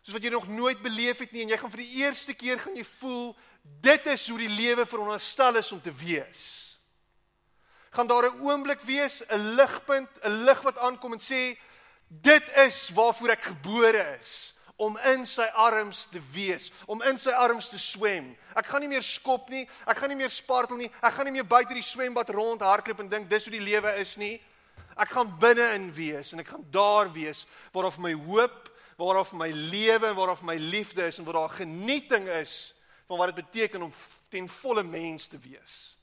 [0.02, 2.58] soos wat jy nog nooit beleef het nie en jy gaan vir die eerste keer
[2.58, 3.36] gaan jy voel
[3.84, 6.44] dit is hoe die lewe veronderstel is om te wees.
[7.90, 11.58] Gaan daar 'n oomblik wees, 'n ligpunt, 'n lig wat aankom en sê
[12.08, 17.30] dit is waarvoor ek gebore is om in sy arms te wees, om in sy
[17.30, 18.36] arms te swem.
[18.56, 21.36] Ek gaan nie meer skop nie, ek gaan nie meer spartel nie, ek gaan nie
[21.36, 24.40] meer buite die swembad rond hardloop en dink dis hoe die lewe is nie.
[24.96, 28.69] Ek gaan binne in wees en ek gaan daar wees waar of my hoop,
[29.00, 32.74] waar of my lewe en waar of my liefde is en waar daar genieting is
[33.08, 33.92] van wat dit beteken om
[34.28, 35.96] ten volle mens te wees.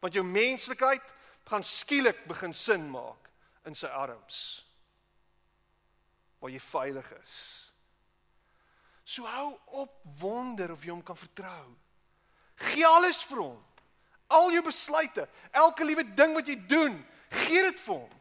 [0.00, 1.02] Want jou menslikheid
[1.46, 3.30] gaan skielik begin sin maak
[3.66, 4.62] in sy arms
[6.38, 7.36] waar jy veilig is
[9.06, 11.70] So hou op wonder of jy hom kan vertrou.
[12.72, 13.58] Gee alles vir hom.
[14.34, 16.96] Al jou besluite, elke liewe ding wat jy doen,
[17.30, 18.16] gee dit vir hom.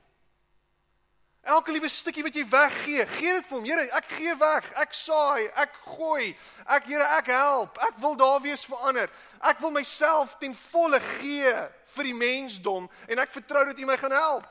[1.46, 3.66] Elke liewe stukkie wat jy weggee, gee dit vir hom.
[3.70, 4.66] Here, ek gee weg.
[4.82, 6.32] Ek saai, ek gooi.
[6.66, 7.78] Ek Here, ek help.
[7.86, 9.14] Ek wil daar wees vir ander.
[9.46, 11.54] Ek wil myself ten volle gee
[11.96, 14.50] vir die mensdom en ek vertrou dat U my gaan help.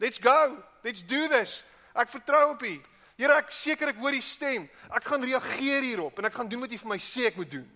[0.00, 0.60] Let's go.
[0.84, 1.62] Let's do this.
[1.96, 2.76] Ek vertrou op U.
[3.16, 4.68] Here, ek seker ek hoor U stem.
[4.92, 7.56] Ek gaan reageer hierop en ek gaan doen wat U vir my sê ek moet
[7.56, 7.68] doen.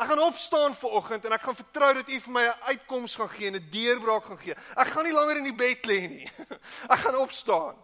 [0.00, 3.14] Ek gaan opstaan vir oggend en ek gaan vertrou dat U vir my 'n uitkoms
[3.20, 4.54] gaan gee en 'n deurbraak gaan gee.
[4.76, 6.30] Ek gaan nie langer in die bed lê nie.
[6.94, 7.76] Ek gaan opstaan.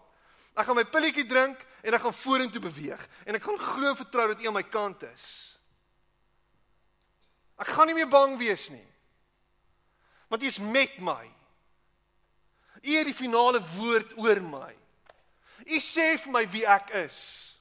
[0.57, 3.97] Ek gaan my pilletjie drink en ek gaan vorentoe beweeg en ek gaan glo en
[3.97, 5.59] vertrou dat U aan my kant is.
[7.59, 8.89] Ek gaan nie meer bang wees nie.
[10.29, 11.29] Want U is met my.
[12.81, 14.73] U het die finale woord oor my.
[15.67, 17.61] U sê vir my wie ek is.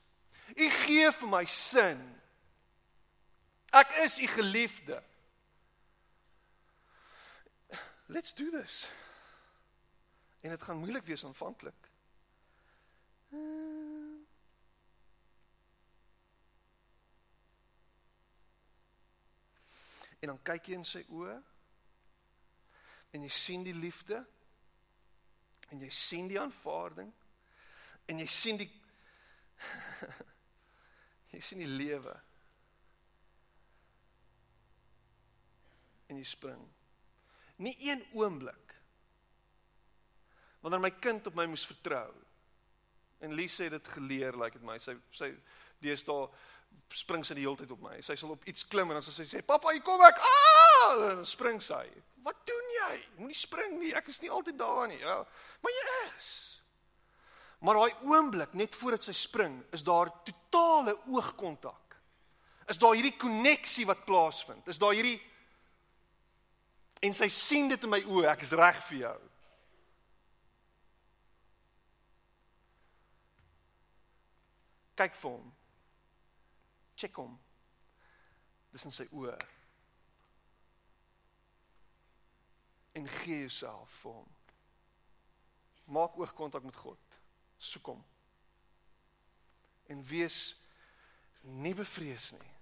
[0.56, 2.15] U gee vir my sin.
[3.76, 5.04] Ek is u geliefde.
[8.06, 8.92] Let's do this.
[10.42, 11.90] En dit gaan moeilik wees aanvanklik.
[20.20, 21.36] En dan kyk jy in sy oë
[23.12, 24.22] en jy sien die liefde
[25.70, 27.12] en jy sien die aanvaarding
[28.08, 28.70] en jy sien die
[31.34, 32.16] jy sien die lewe
[36.08, 36.62] en jy spring.
[37.58, 38.66] Nie een oomblik
[40.66, 42.10] wanneer my kind op my moes vertrou.
[43.22, 44.80] En Lise het dit geleer, like dit my.
[44.82, 45.30] Sy sy
[45.84, 46.26] deesdae
[46.90, 48.00] spring sy die hele tyd op my.
[48.04, 50.98] Sy sal op iets klim en dan sal sy sê, "Pappa, hier kom ek." Ah!
[50.98, 51.86] Dan spring sy.
[52.24, 53.06] "Wat doen jy?
[53.18, 53.94] Moenie spring nie.
[53.94, 55.26] Ek is nie altyd daar nie." Ja.
[55.62, 56.62] Maar jy is.
[57.60, 61.96] Maar daai oomblik net voordat sy spring, is daar totale oogkontak.
[62.68, 64.68] Is daar hierdie koneksie wat plaasvind?
[64.68, 65.22] Is daar hierdie
[67.00, 69.18] en sy sien dit in my oë, ek is reg vir jou.
[74.96, 75.52] Kyk vir hom.
[76.96, 77.36] Check hom.
[78.72, 79.36] Dis in sy oë.
[82.96, 84.34] En gee jouself vir hom.
[85.96, 87.20] Maak oogkontak met God.
[87.60, 88.04] Soek hom.
[89.92, 90.56] En wees
[91.44, 92.55] nie bevrees nie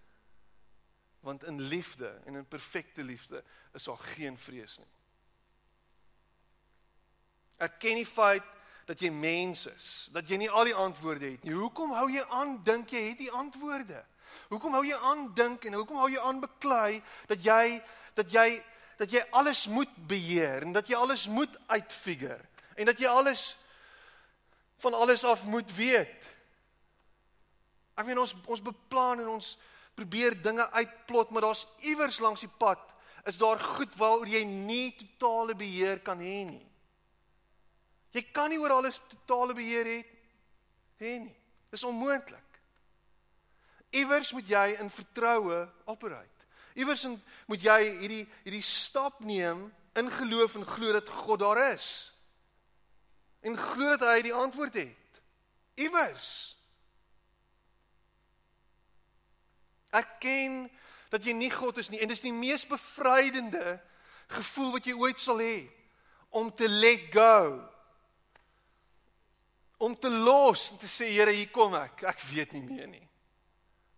[1.24, 4.92] want in liefde en in perfekte liefde is daar geen vrees nie.
[7.58, 8.44] Erken die feit
[8.86, 11.56] dat jy mens is, dat jy nie al die antwoorde het nie.
[11.56, 14.04] Hoekom hou jy aan dink jy het die antwoorde?
[14.52, 17.00] Hoekom hou jy aan dink en hoekom hou jy aan beklei
[17.32, 17.80] dat jy
[18.18, 18.48] dat jy
[19.00, 22.44] dat jy alles moet beheer en dat jy alles moet uitfigure
[22.76, 23.54] en dat jy alles
[24.84, 26.28] van alles af moet weet?
[27.96, 29.56] Ek meen ons ons beplan en ons
[29.94, 32.82] probeer dinge uitplot, maar daar's iewers langs die pad
[33.24, 36.64] is daar goed waaroor jy nie totale beheer kan hê nie.
[38.14, 40.00] Jy kan nie oor alles totale beheer hê
[41.02, 41.36] hê nie.
[41.72, 42.60] Dis onmoontlik.
[43.94, 46.30] Iewers moet jy in vertroue operate.
[46.78, 47.06] Iewers
[47.50, 51.88] moet jy hierdie hierdie stap neem in geloof en glo dat God daar is.
[53.46, 55.22] En glo dat hy die antwoord het.
[55.82, 56.30] Iewers.
[59.94, 60.66] Erken
[61.14, 63.78] dat jy nie God is nie en dis die mees bevrydende
[64.34, 65.68] gevoel wat jy ooit sal hê
[66.34, 67.62] om te let go.
[69.78, 72.06] Om te los en te sê Here, hier kom ek.
[72.10, 73.06] Ek weet nie meer nie.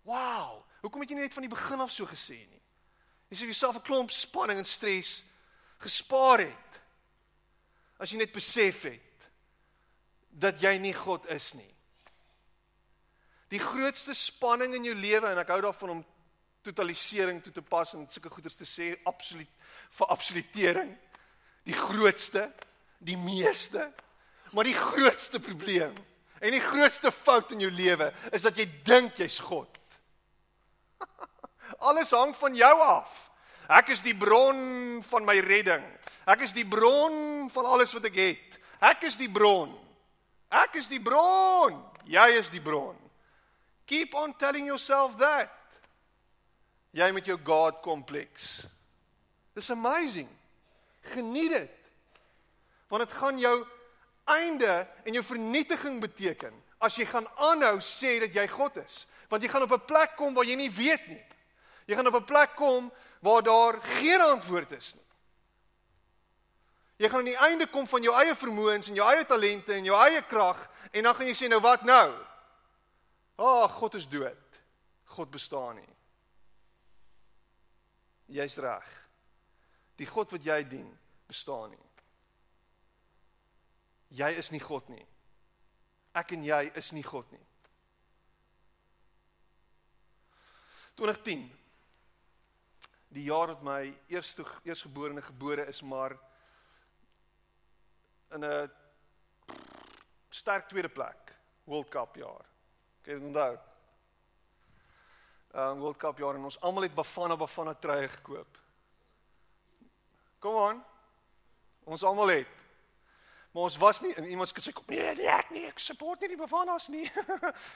[0.06, 2.62] Wow, hoekom het jy nie net van die begin af so gesê nie?
[3.30, 5.24] Jy sê jouself 'n klomp spanning en stres
[5.80, 6.82] gespaar het.
[8.00, 9.30] As jy net besef het
[10.30, 11.75] dat jy nie God is nie.
[13.54, 16.06] Die grootste spanning in jou lewe en ek hou daarvan om
[16.66, 19.52] totalisering toe te pas en sulke goeders te sê absoluut
[20.00, 20.92] vir absolutering.
[21.66, 22.48] Die grootste,
[22.98, 23.92] die meeste,
[24.54, 25.96] maar die grootste probleem
[26.42, 29.70] en die grootste fout in jou lewe is dat jy dink jy's God.
[31.90, 33.14] Alles hang van jou af.
[33.72, 35.84] Ek is die bron van my redding.
[36.30, 38.58] Ek is die bron van alles wat ek het.
[38.82, 39.72] Ek is die bron.
[40.54, 41.80] Ek is die bron.
[42.06, 42.94] Jy is die bron.
[43.86, 45.52] Keep on telling yourself that.
[46.96, 48.66] Jy met jou God kompleks.
[49.54, 50.30] Dis amazing.
[51.14, 51.72] Geniet dit.
[52.90, 53.66] Want dit gaan jou
[54.26, 56.54] einde en jou vernietiging beteken
[56.86, 59.06] as jy gaan aanhou sê dat jy God is.
[59.30, 61.24] Want jy gaan op 'n plek kom waar jy nie weet nie.
[61.86, 65.06] Jy gaan op 'n plek kom waar daar geen antwoord is nie.
[66.98, 69.84] Jy gaan aan die einde kom van jou eie vermoëns en jou eie talente en
[69.84, 72.14] jou eie krag en dan gaan jy sê nou wat nou?
[73.38, 74.62] "Ag, oh, God is dood.
[75.06, 75.96] God bestaan nie."
[78.26, 78.86] Jy's reg.
[79.96, 80.88] Die God wat jy dien,
[81.28, 81.90] bestaan nie.
[84.16, 85.06] Jy is nie God nie.
[86.16, 87.44] Ek en jy is nie God nie.
[90.96, 91.44] 2010
[93.16, 93.82] die jaar dat my
[94.12, 96.16] eerste eersgeborene gebore is maar
[98.32, 98.72] in 'n
[100.30, 102.46] sterk tweede plek World Cup jaar.
[103.06, 103.58] Ek het onthou.
[105.54, 108.58] Uh World Cup jaar en ons almal het Bafana Bafana truie gekoop.
[110.42, 110.80] Kom aan.
[111.86, 112.48] Ons almal het.
[113.54, 116.32] Maar ons was nie in iemand sê kom nee, nee ek nie, ek support nie
[116.34, 117.06] die Bafanas nie.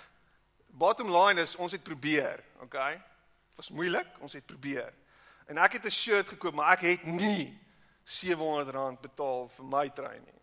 [0.81, 2.97] Bottom line is ons het probeer, okay?
[2.97, 4.89] Dit was moeilik, ons het probeer.
[5.45, 7.53] En ek het 'n shirt gekoop, maar ek het nie
[8.03, 10.41] R700 betaal vir my trui nie.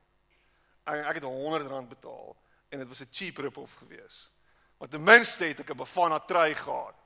[0.87, 2.37] Ek, ek het R100 betaal
[2.71, 4.36] en dit was 'n cheap rip-off geweest.
[4.79, 7.01] Want ten minste het ek 'n Bafana trui gehad.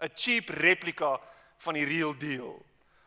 [0.00, 1.20] 'n Cheap replika
[1.58, 2.62] van die real deal.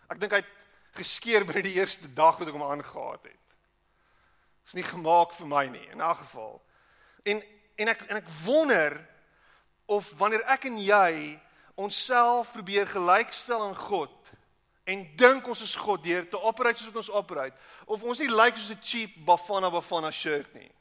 [0.10, 0.54] Ek dink hy het
[0.94, 3.56] geskeer binne die eerste dag wat ek hom aangetree het.
[4.66, 6.62] Is nie gemaak vir my nie in elk geval.
[7.24, 7.42] En
[7.76, 9.00] en ek en ek wonder
[9.86, 11.40] of wanneer ek en jy
[11.76, 14.34] onsself probeer gelykstel aan God
[14.86, 17.58] en dink ons is God deur te operate soos wat ons operate
[17.90, 20.72] of ons nie lyk like soos 'n cheap Bafana Bafana shirt nie.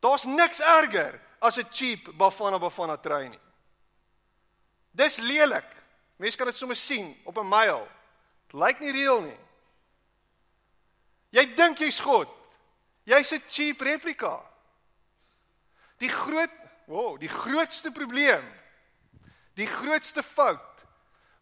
[0.00, 3.40] Daar's niks erger as 'n cheap Bafana Bafana trui nie.
[4.90, 5.68] Dis lelik.
[6.16, 7.88] Mense kan dit sommer sien op 'n mail.
[8.46, 9.38] Dit lyk nie reël nie.
[11.30, 12.28] Jy dink jy's God.
[13.04, 14.40] Jy's 'n cheap replika.
[15.98, 16.50] Die groot,
[16.86, 18.44] wow, die grootste probleem.
[19.54, 20.60] Die grootste fout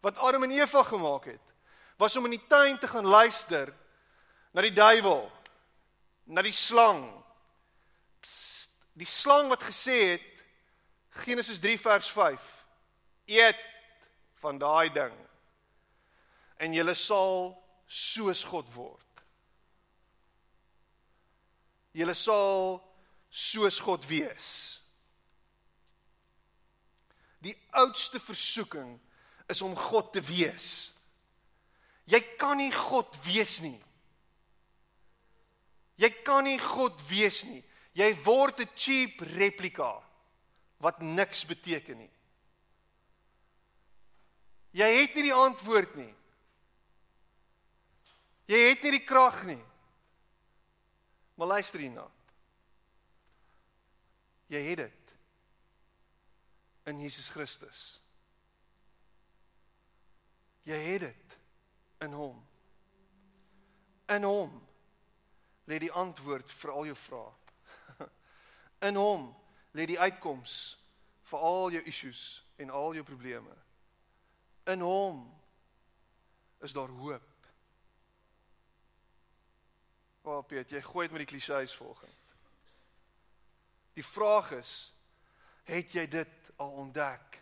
[0.01, 1.41] wat Adam en Eva gemaak het,
[1.97, 3.73] was om in die tuin te gaan luister
[4.51, 5.31] na die duiwel,
[6.23, 7.22] na die slang.
[8.93, 10.43] Die slang wat gesê het
[11.23, 12.65] Genesis 3 vers 5:
[13.25, 13.59] Eet
[14.41, 15.15] van daai ding
[16.63, 17.53] en jy sal
[17.87, 19.23] soos God word.
[21.93, 22.79] Julle sal
[23.29, 24.47] soos God wees.
[27.43, 28.95] Die oudste versoeking
[29.51, 30.93] is om God te wees.
[32.09, 33.77] Jy kan nie God wees nie.
[35.99, 37.61] Jy kan nie God wees nie.
[37.93, 40.01] Jy word 'n cheap replika
[40.77, 42.11] wat niks beteken nie.
[44.73, 46.13] Jy het nie die antwoord nie.
[48.49, 49.61] Jy het nie die krag nie.
[51.37, 52.07] Maar luister hierna.
[54.47, 55.13] Jy het dit
[56.89, 58.01] in Jesus Christus.
[60.67, 61.37] Jy het dit
[62.01, 62.41] in hom.
[64.11, 64.59] In hom
[65.69, 67.31] lê die antwoord vir al jou vrae.
[68.83, 69.29] In hom
[69.73, 70.77] lê die uitkoms
[71.29, 72.23] vir al jou issues
[72.61, 73.55] en al jou probleme.
[74.69, 75.23] In hom
[76.63, 77.29] is daar hoop.
[80.23, 82.19] O, oh, Piet, jy gooi dit met die klisjées volgens.
[83.93, 84.93] Die vraag is,
[85.67, 87.39] het jy dit al ontdek?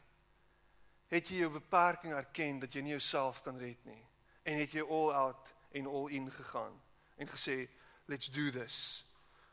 [1.12, 4.02] Het jy jou beperking erken dat jy nie jouself kan red nie?
[4.44, 6.74] En het jy all out en all in gegaan
[7.22, 7.68] en gesê,
[8.10, 9.04] let's do this.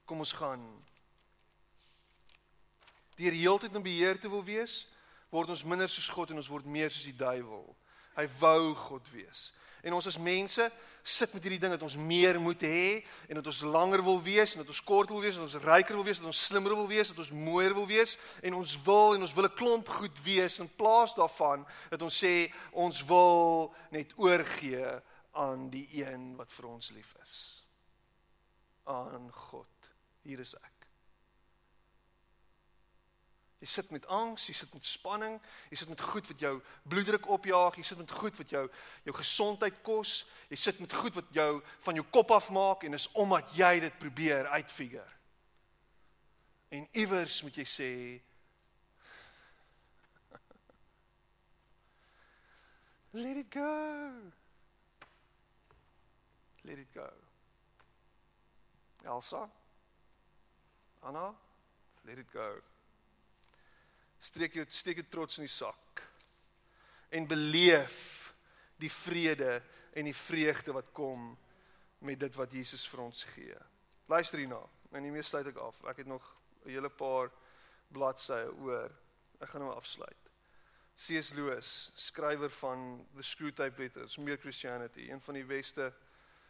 [0.08, 0.64] Kom ons gaan.
[3.18, 4.86] Die heeltyd in beheer te wil wees,
[5.34, 7.66] word ons minder soos God en ons word meer soos die duiwel.
[8.18, 9.50] Hy wou God wees.
[9.86, 10.64] En ons as mense
[11.06, 14.54] sit met hierdie ding dat ons meer moet hê en dat ons langer wil wees
[14.54, 16.74] en dat ons korter wil wees en dat ons ryker wil wees dat ons slimmer
[16.74, 19.88] wil wees, dat ons mooier wil wees en ons wil en ons wil 'n klomp
[19.88, 25.00] goed wees in plaas daarvan dat ons sê ons wil net oorgee
[25.32, 27.64] aan die een wat vir ons lief is.
[28.84, 29.66] Aan God.
[30.22, 30.77] Hier is ek.
[33.58, 35.40] Jy sit met angs, jy sit met spanning,
[35.72, 38.70] jy sit met goed wat jou bloeddruk opjaag, jy sit met goed wat jou
[39.08, 42.94] jou gesondheid kos, jy sit met goed wat jou van jou kop af maak en
[42.94, 45.10] is omdat jy dit probeer uitfigure.
[46.70, 48.22] En iewers moet jy sê
[53.18, 53.74] Let it go.
[56.62, 57.10] Let it go.
[59.02, 59.50] Elsa.
[61.02, 61.34] Anna,
[62.06, 62.62] let it go
[64.18, 66.02] streek jou steek dit trots in die sak
[67.10, 68.34] en beleef
[68.76, 69.62] die vrede
[69.96, 71.32] en die vreugde wat kom
[71.98, 73.56] met dit wat Jesus vir ons gee.
[74.08, 74.60] Luister hierna.
[74.92, 75.80] En hiermee sluit ek af.
[75.90, 76.24] Ek het nog
[76.64, 77.30] 'n hele paar
[77.92, 78.90] bladsye oor.
[79.40, 80.30] Ek gaan nou afsluit.
[80.96, 81.32] C.S.
[81.32, 85.92] Lewis, skrywer van The Screwtape Letters, Mere Christianity, een van die beste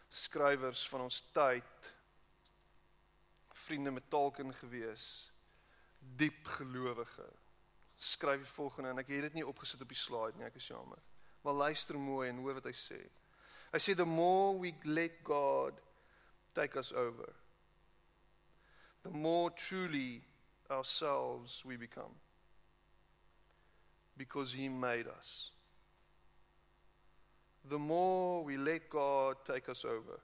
[0.08, 1.92] skrywers van ons tyd.
[3.52, 5.32] Vriende met Tolkien gewees
[5.98, 7.28] diep gelowige.
[7.98, 10.70] Skryf die volgende en ek het dit nie opgesit op die slide nie, ek is
[10.70, 11.00] jammer.
[11.42, 13.00] Maar luister mooi en hoor wat hy sê.
[13.72, 15.80] Hy sê the more we let God
[16.54, 17.34] take us over,
[19.02, 20.22] the more truly
[20.70, 22.14] ourselves we become.
[24.16, 25.52] Because he made us.
[27.68, 30.20] The more we let God take us over,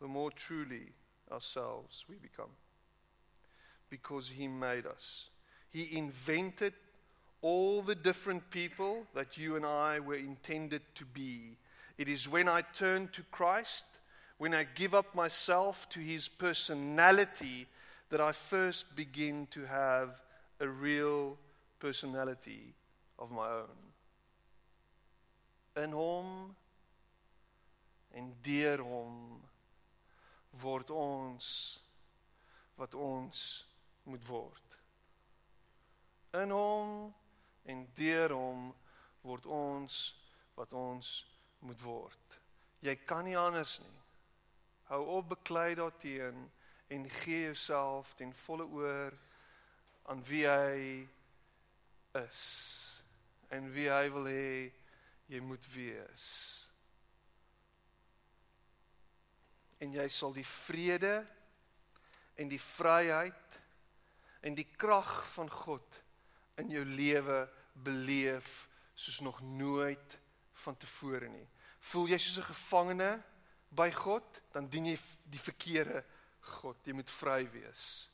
[0.00, 0.92] the more truly
[1.30, 2.50] ourselves we become.
[3.90, 5.28] Because he made us.
[5.70, 6.74] He invented
[7.42, 11.56] all the different people that you and I were intended to be.
[11.96, 13.84] It is when I turn to Christ,
[14.38, 17.66] when I give up myself to his personality,
[18.10, 20.20] that I first begin to have
[20.60, 21.38] a real
[21.78, 22.74] personality
[23.18, 23.78] of my own.
[25.76, 26.56] In hom
[28.14, 29.40] en deur hom
[30.62, 31.78] word ons
[32.76, 33.44] wat ons
[34.04, 34.79] moet word.
[36.36, 37.14] In hom
[37.66, 38.68] en deur hom
[39.26, 39.96] word ons
[40.54, 41.08] wat ons
[41.66, 42.36] moet word.
[42.80, 43.98] Jy kan nie anders nie.
[44.90, 46.46] Hou op beklei daarteen
[46.90, 49.16] en gee jouself ten volle oor
[50.10, 51.08] aan wie hy
[52.18, 52.40] is
[53.54, 54.70] en wie hy wil hê
[55.30, 56.26] jy moet wees.
[59.80, 61.20] En jy sal die vrede
[62.40, 63.58] en die vryheid
[64.46, 65.99] en die krag van God
[66.60, 70.18] in jou lewe beleef soos nog nooit
[70.64, 71.46] vantevore nie.
[71.80, 73.22] Voel jy soos 'n gevangene
[73.70, 76.04] by God, dan dien jy die verkeerde
[76.40, 78.08] God, jy moet vry wees.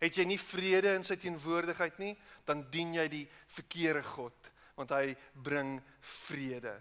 [0.00, 4.90] Het jy nie vrede in sy teenwoordigheid nie, dan dien jy die verkeerde God, want
[4.90, 6.74] hy bring vrede.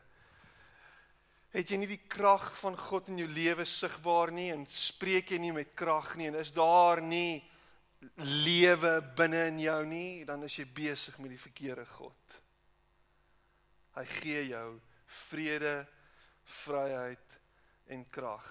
[1.52, 5.40] Het jy nie die krag van God in jou lewe sigbaar nie en spreek jy
[5.44, 7.44] nie met krag nie en is daar nie
[8.16, 12.38] lewe binne in jou nie, dan is jy besig met die verkeerde God.
[13.98, 14.80] Hy gee jou
[15.28, 15.76] vrede,
[16.64, 17.38] vryheid
[17.92, 18.48] en krag.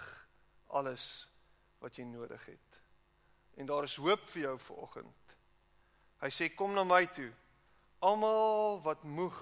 [0.76, 1.06] Alles
[1.80, 2.80] wat jy nodig het.
[3.58, 5.34] En daar is hoop vir jou vanoggend.
[6.20, 7.30] Hy sê kom na my toe.
[8.04, 9.40] Almal wat moeg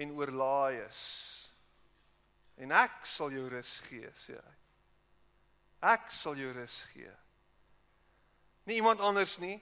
[0.00, 1.02] en oorlaai is.
[2.60, 4.54] En ek sal jou rus gee, sê hy.
[5.92, 7.12] Ek sal jou rus gee.
[8.64, 9.60] Nie iemand anders nie.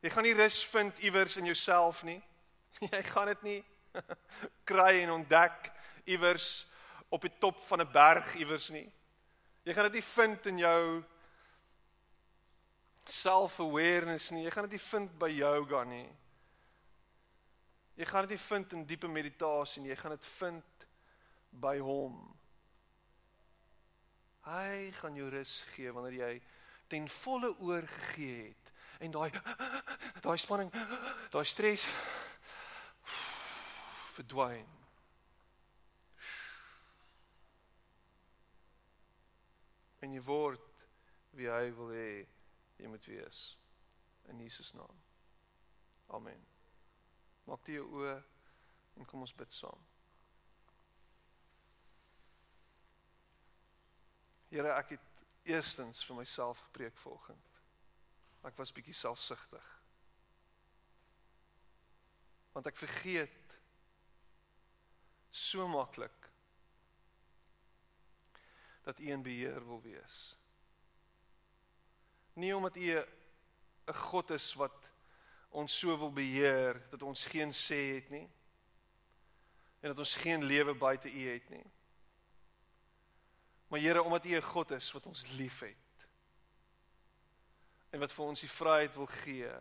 [0.00, 2.18] Jy gaan nie rus vind iewers in jouself nie.
[2.90, 3.60] Jy gaan dit nie
[4.70, 5.70] kry en ontdek
[6.04, 6.64] iewers
[7.12, 8.88] op die top van 'n berg iewers nie.
[9.62, 11.04] Jy gaan dit nie vind in jou
[13.04, 14.44] self-awareness nie.
[14.44, 16.08] Jy gaan dit nie vind by yoga nie.
[17.94, 19.92] Jy gaan dit nie vind in diepe meditasie nie.
[19.92, 20.86] Jy gaan dit vind
[21.50, 22.16] by hom.
[24.48, 26.32] Hy gaan jou rus gee wanneer jy
[26.92, 29.30] ten volle oorgegee het en daai
[30.24, 30.68] daai spanning,
[31.32, 31.86] daai stres
[34.12, 34.68] verdwyn.
[40.04, 40.84] En jy word
[41.38, 42.10] wie hy wil hê
[42.76, 43.40] jy moet wees
[44.28, 44.98] in Jesus naam.
[46.12, 46.44] Amen.
[47.48, 48.18] Maak jy jou oë
[48.98, 49.88] en kom ons bid saam.
[54.52, 55.11] Here, ek het
[55.42, 57.48] eerstens vir myself gepreek vanoggend.
[58.46, 59.68] Ek was bietjie selfsugtig.
[62.52, 63.56] Want ek vergeet
[65.32, 66.28] so maklik
[68.82, 70.36] dat U in beheer wil wees.
[72.34, 74.88] Nie omdat U 'n God is wat
[75.50, 78.28] ons so wil beheer dat ons geen sê het nie.
[79.80, 81.66] En dat ons geen lewe buite U het nie.
[83.72, 85.76] Maar Here, omdat U 'n God is wat ons liefhet.
[87.90, 89.52] En wat vir ons die vryheid wil gee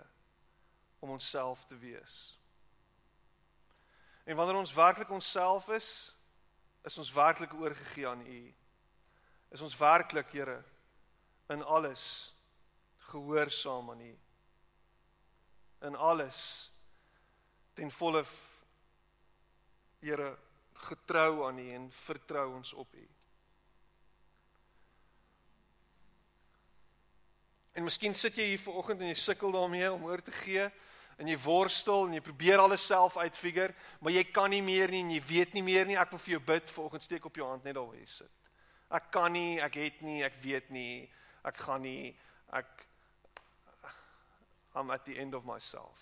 [1.00, 2.40] om onsself te wees.
[4.24, 6.16] En wanneer ons werklik onsself is,
[6.84, 8.56] is ons werklik oorgegee aan U.
[9.50, 10.64] Is ons werklik, Here,
[11.48, 12.36] in alles
[12.98, 14.20] gehoorsaam aan U.
[15.82, 16.72] In alles
[17.74, 18.26] ten volle
[20.00, 20.38] Here
[20.74, 23.10] getrou aan U en vertrou ons op U.
[27.74, 30.66] En miskien sit jy hier vanoggend en jy sukkel daarmee om oor te gee
[31.22, 35.04] en jy worstel en jy probeer alles self uitfigure, maar jy kan nie meer nie
[35.06, 35.98] en jy weet nie meer nie.
[36.00, 38.32] Ek wil vir jou bid vanoggend steek op jou hand net daar waar jy sit.
[38.92, 41.10] Ek kan nie, ek het nie, ek weet nie,
[41.48, 42.16] ek gaan nie,
[42.52, 42.88] ek
[44.76, 46.00] I'm at the end of myself.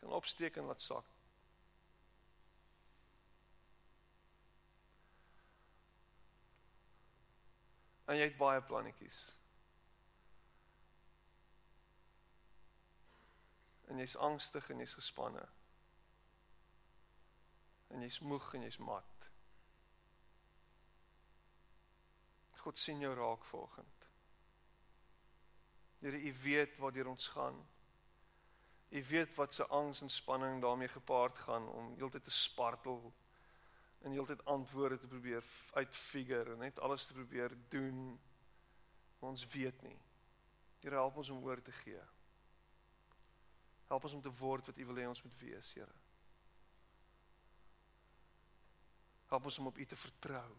[0.00, 1.04] Kan opsteek en laat sak.
[8.04, 9.22] En jy het baie plannetjies.
[13.90, 15.42] En jy's angstig en jy's gespanne.
[17.90, 19.26] En jy's moeg en jy's mat.
[22.60, 24.06] God sien jou raak vanoggend.
[26.00, 27.56] Here, U weet waar deur ons gaan.
[28.90, 33.12] U weet wat se angs en spanning daarmee gepaard gaan om heeltyd te spartel
[34.00, 38.20] en heeltyd antwoorde te probeer uitfigure en net alles te probeer doen.
[39.18, 39.98] Ons weet nie.
[40.80, 42.00] Here help ons om oor te gee.
[43.90, 45.96] Help ons om te word wat U wil hê ons moet wees, Here.
[49.32, 50.50] Help ons om op U te vertrou.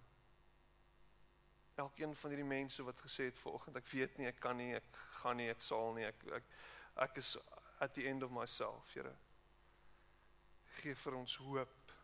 [1.80, 5.00] Elkeen van hierdie mense wat gesê het vanoggend, ek weet nie, ek kan nie, ek
[5.22, 6.52] gaan nie, ek sal nie, ek ek
[7.08, 7.38] ek is
[7.80, 9.16] at the end of myself, Here.
[10.82, 11.96] Gee vir ons hoop.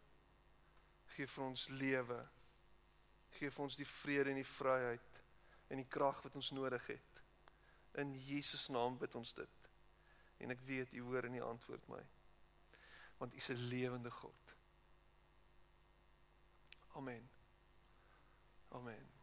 [1.16, 2.22] Gee vir ons lewe.
[3.36, 5.22] Gee vir ons die vrede en die vryheid
[5.68, 7.22] en die krag wat ons nodig het.
[8.00, 9.57] In Jesus naam bid ons dit.
[10.38, 12.04] En ek weet U hoor en U antwoord my.
[13.18, 14.56] Want U is 'n lewende God.
[16.94, 17.30] Amen.
[18.70, 19.17] Amen.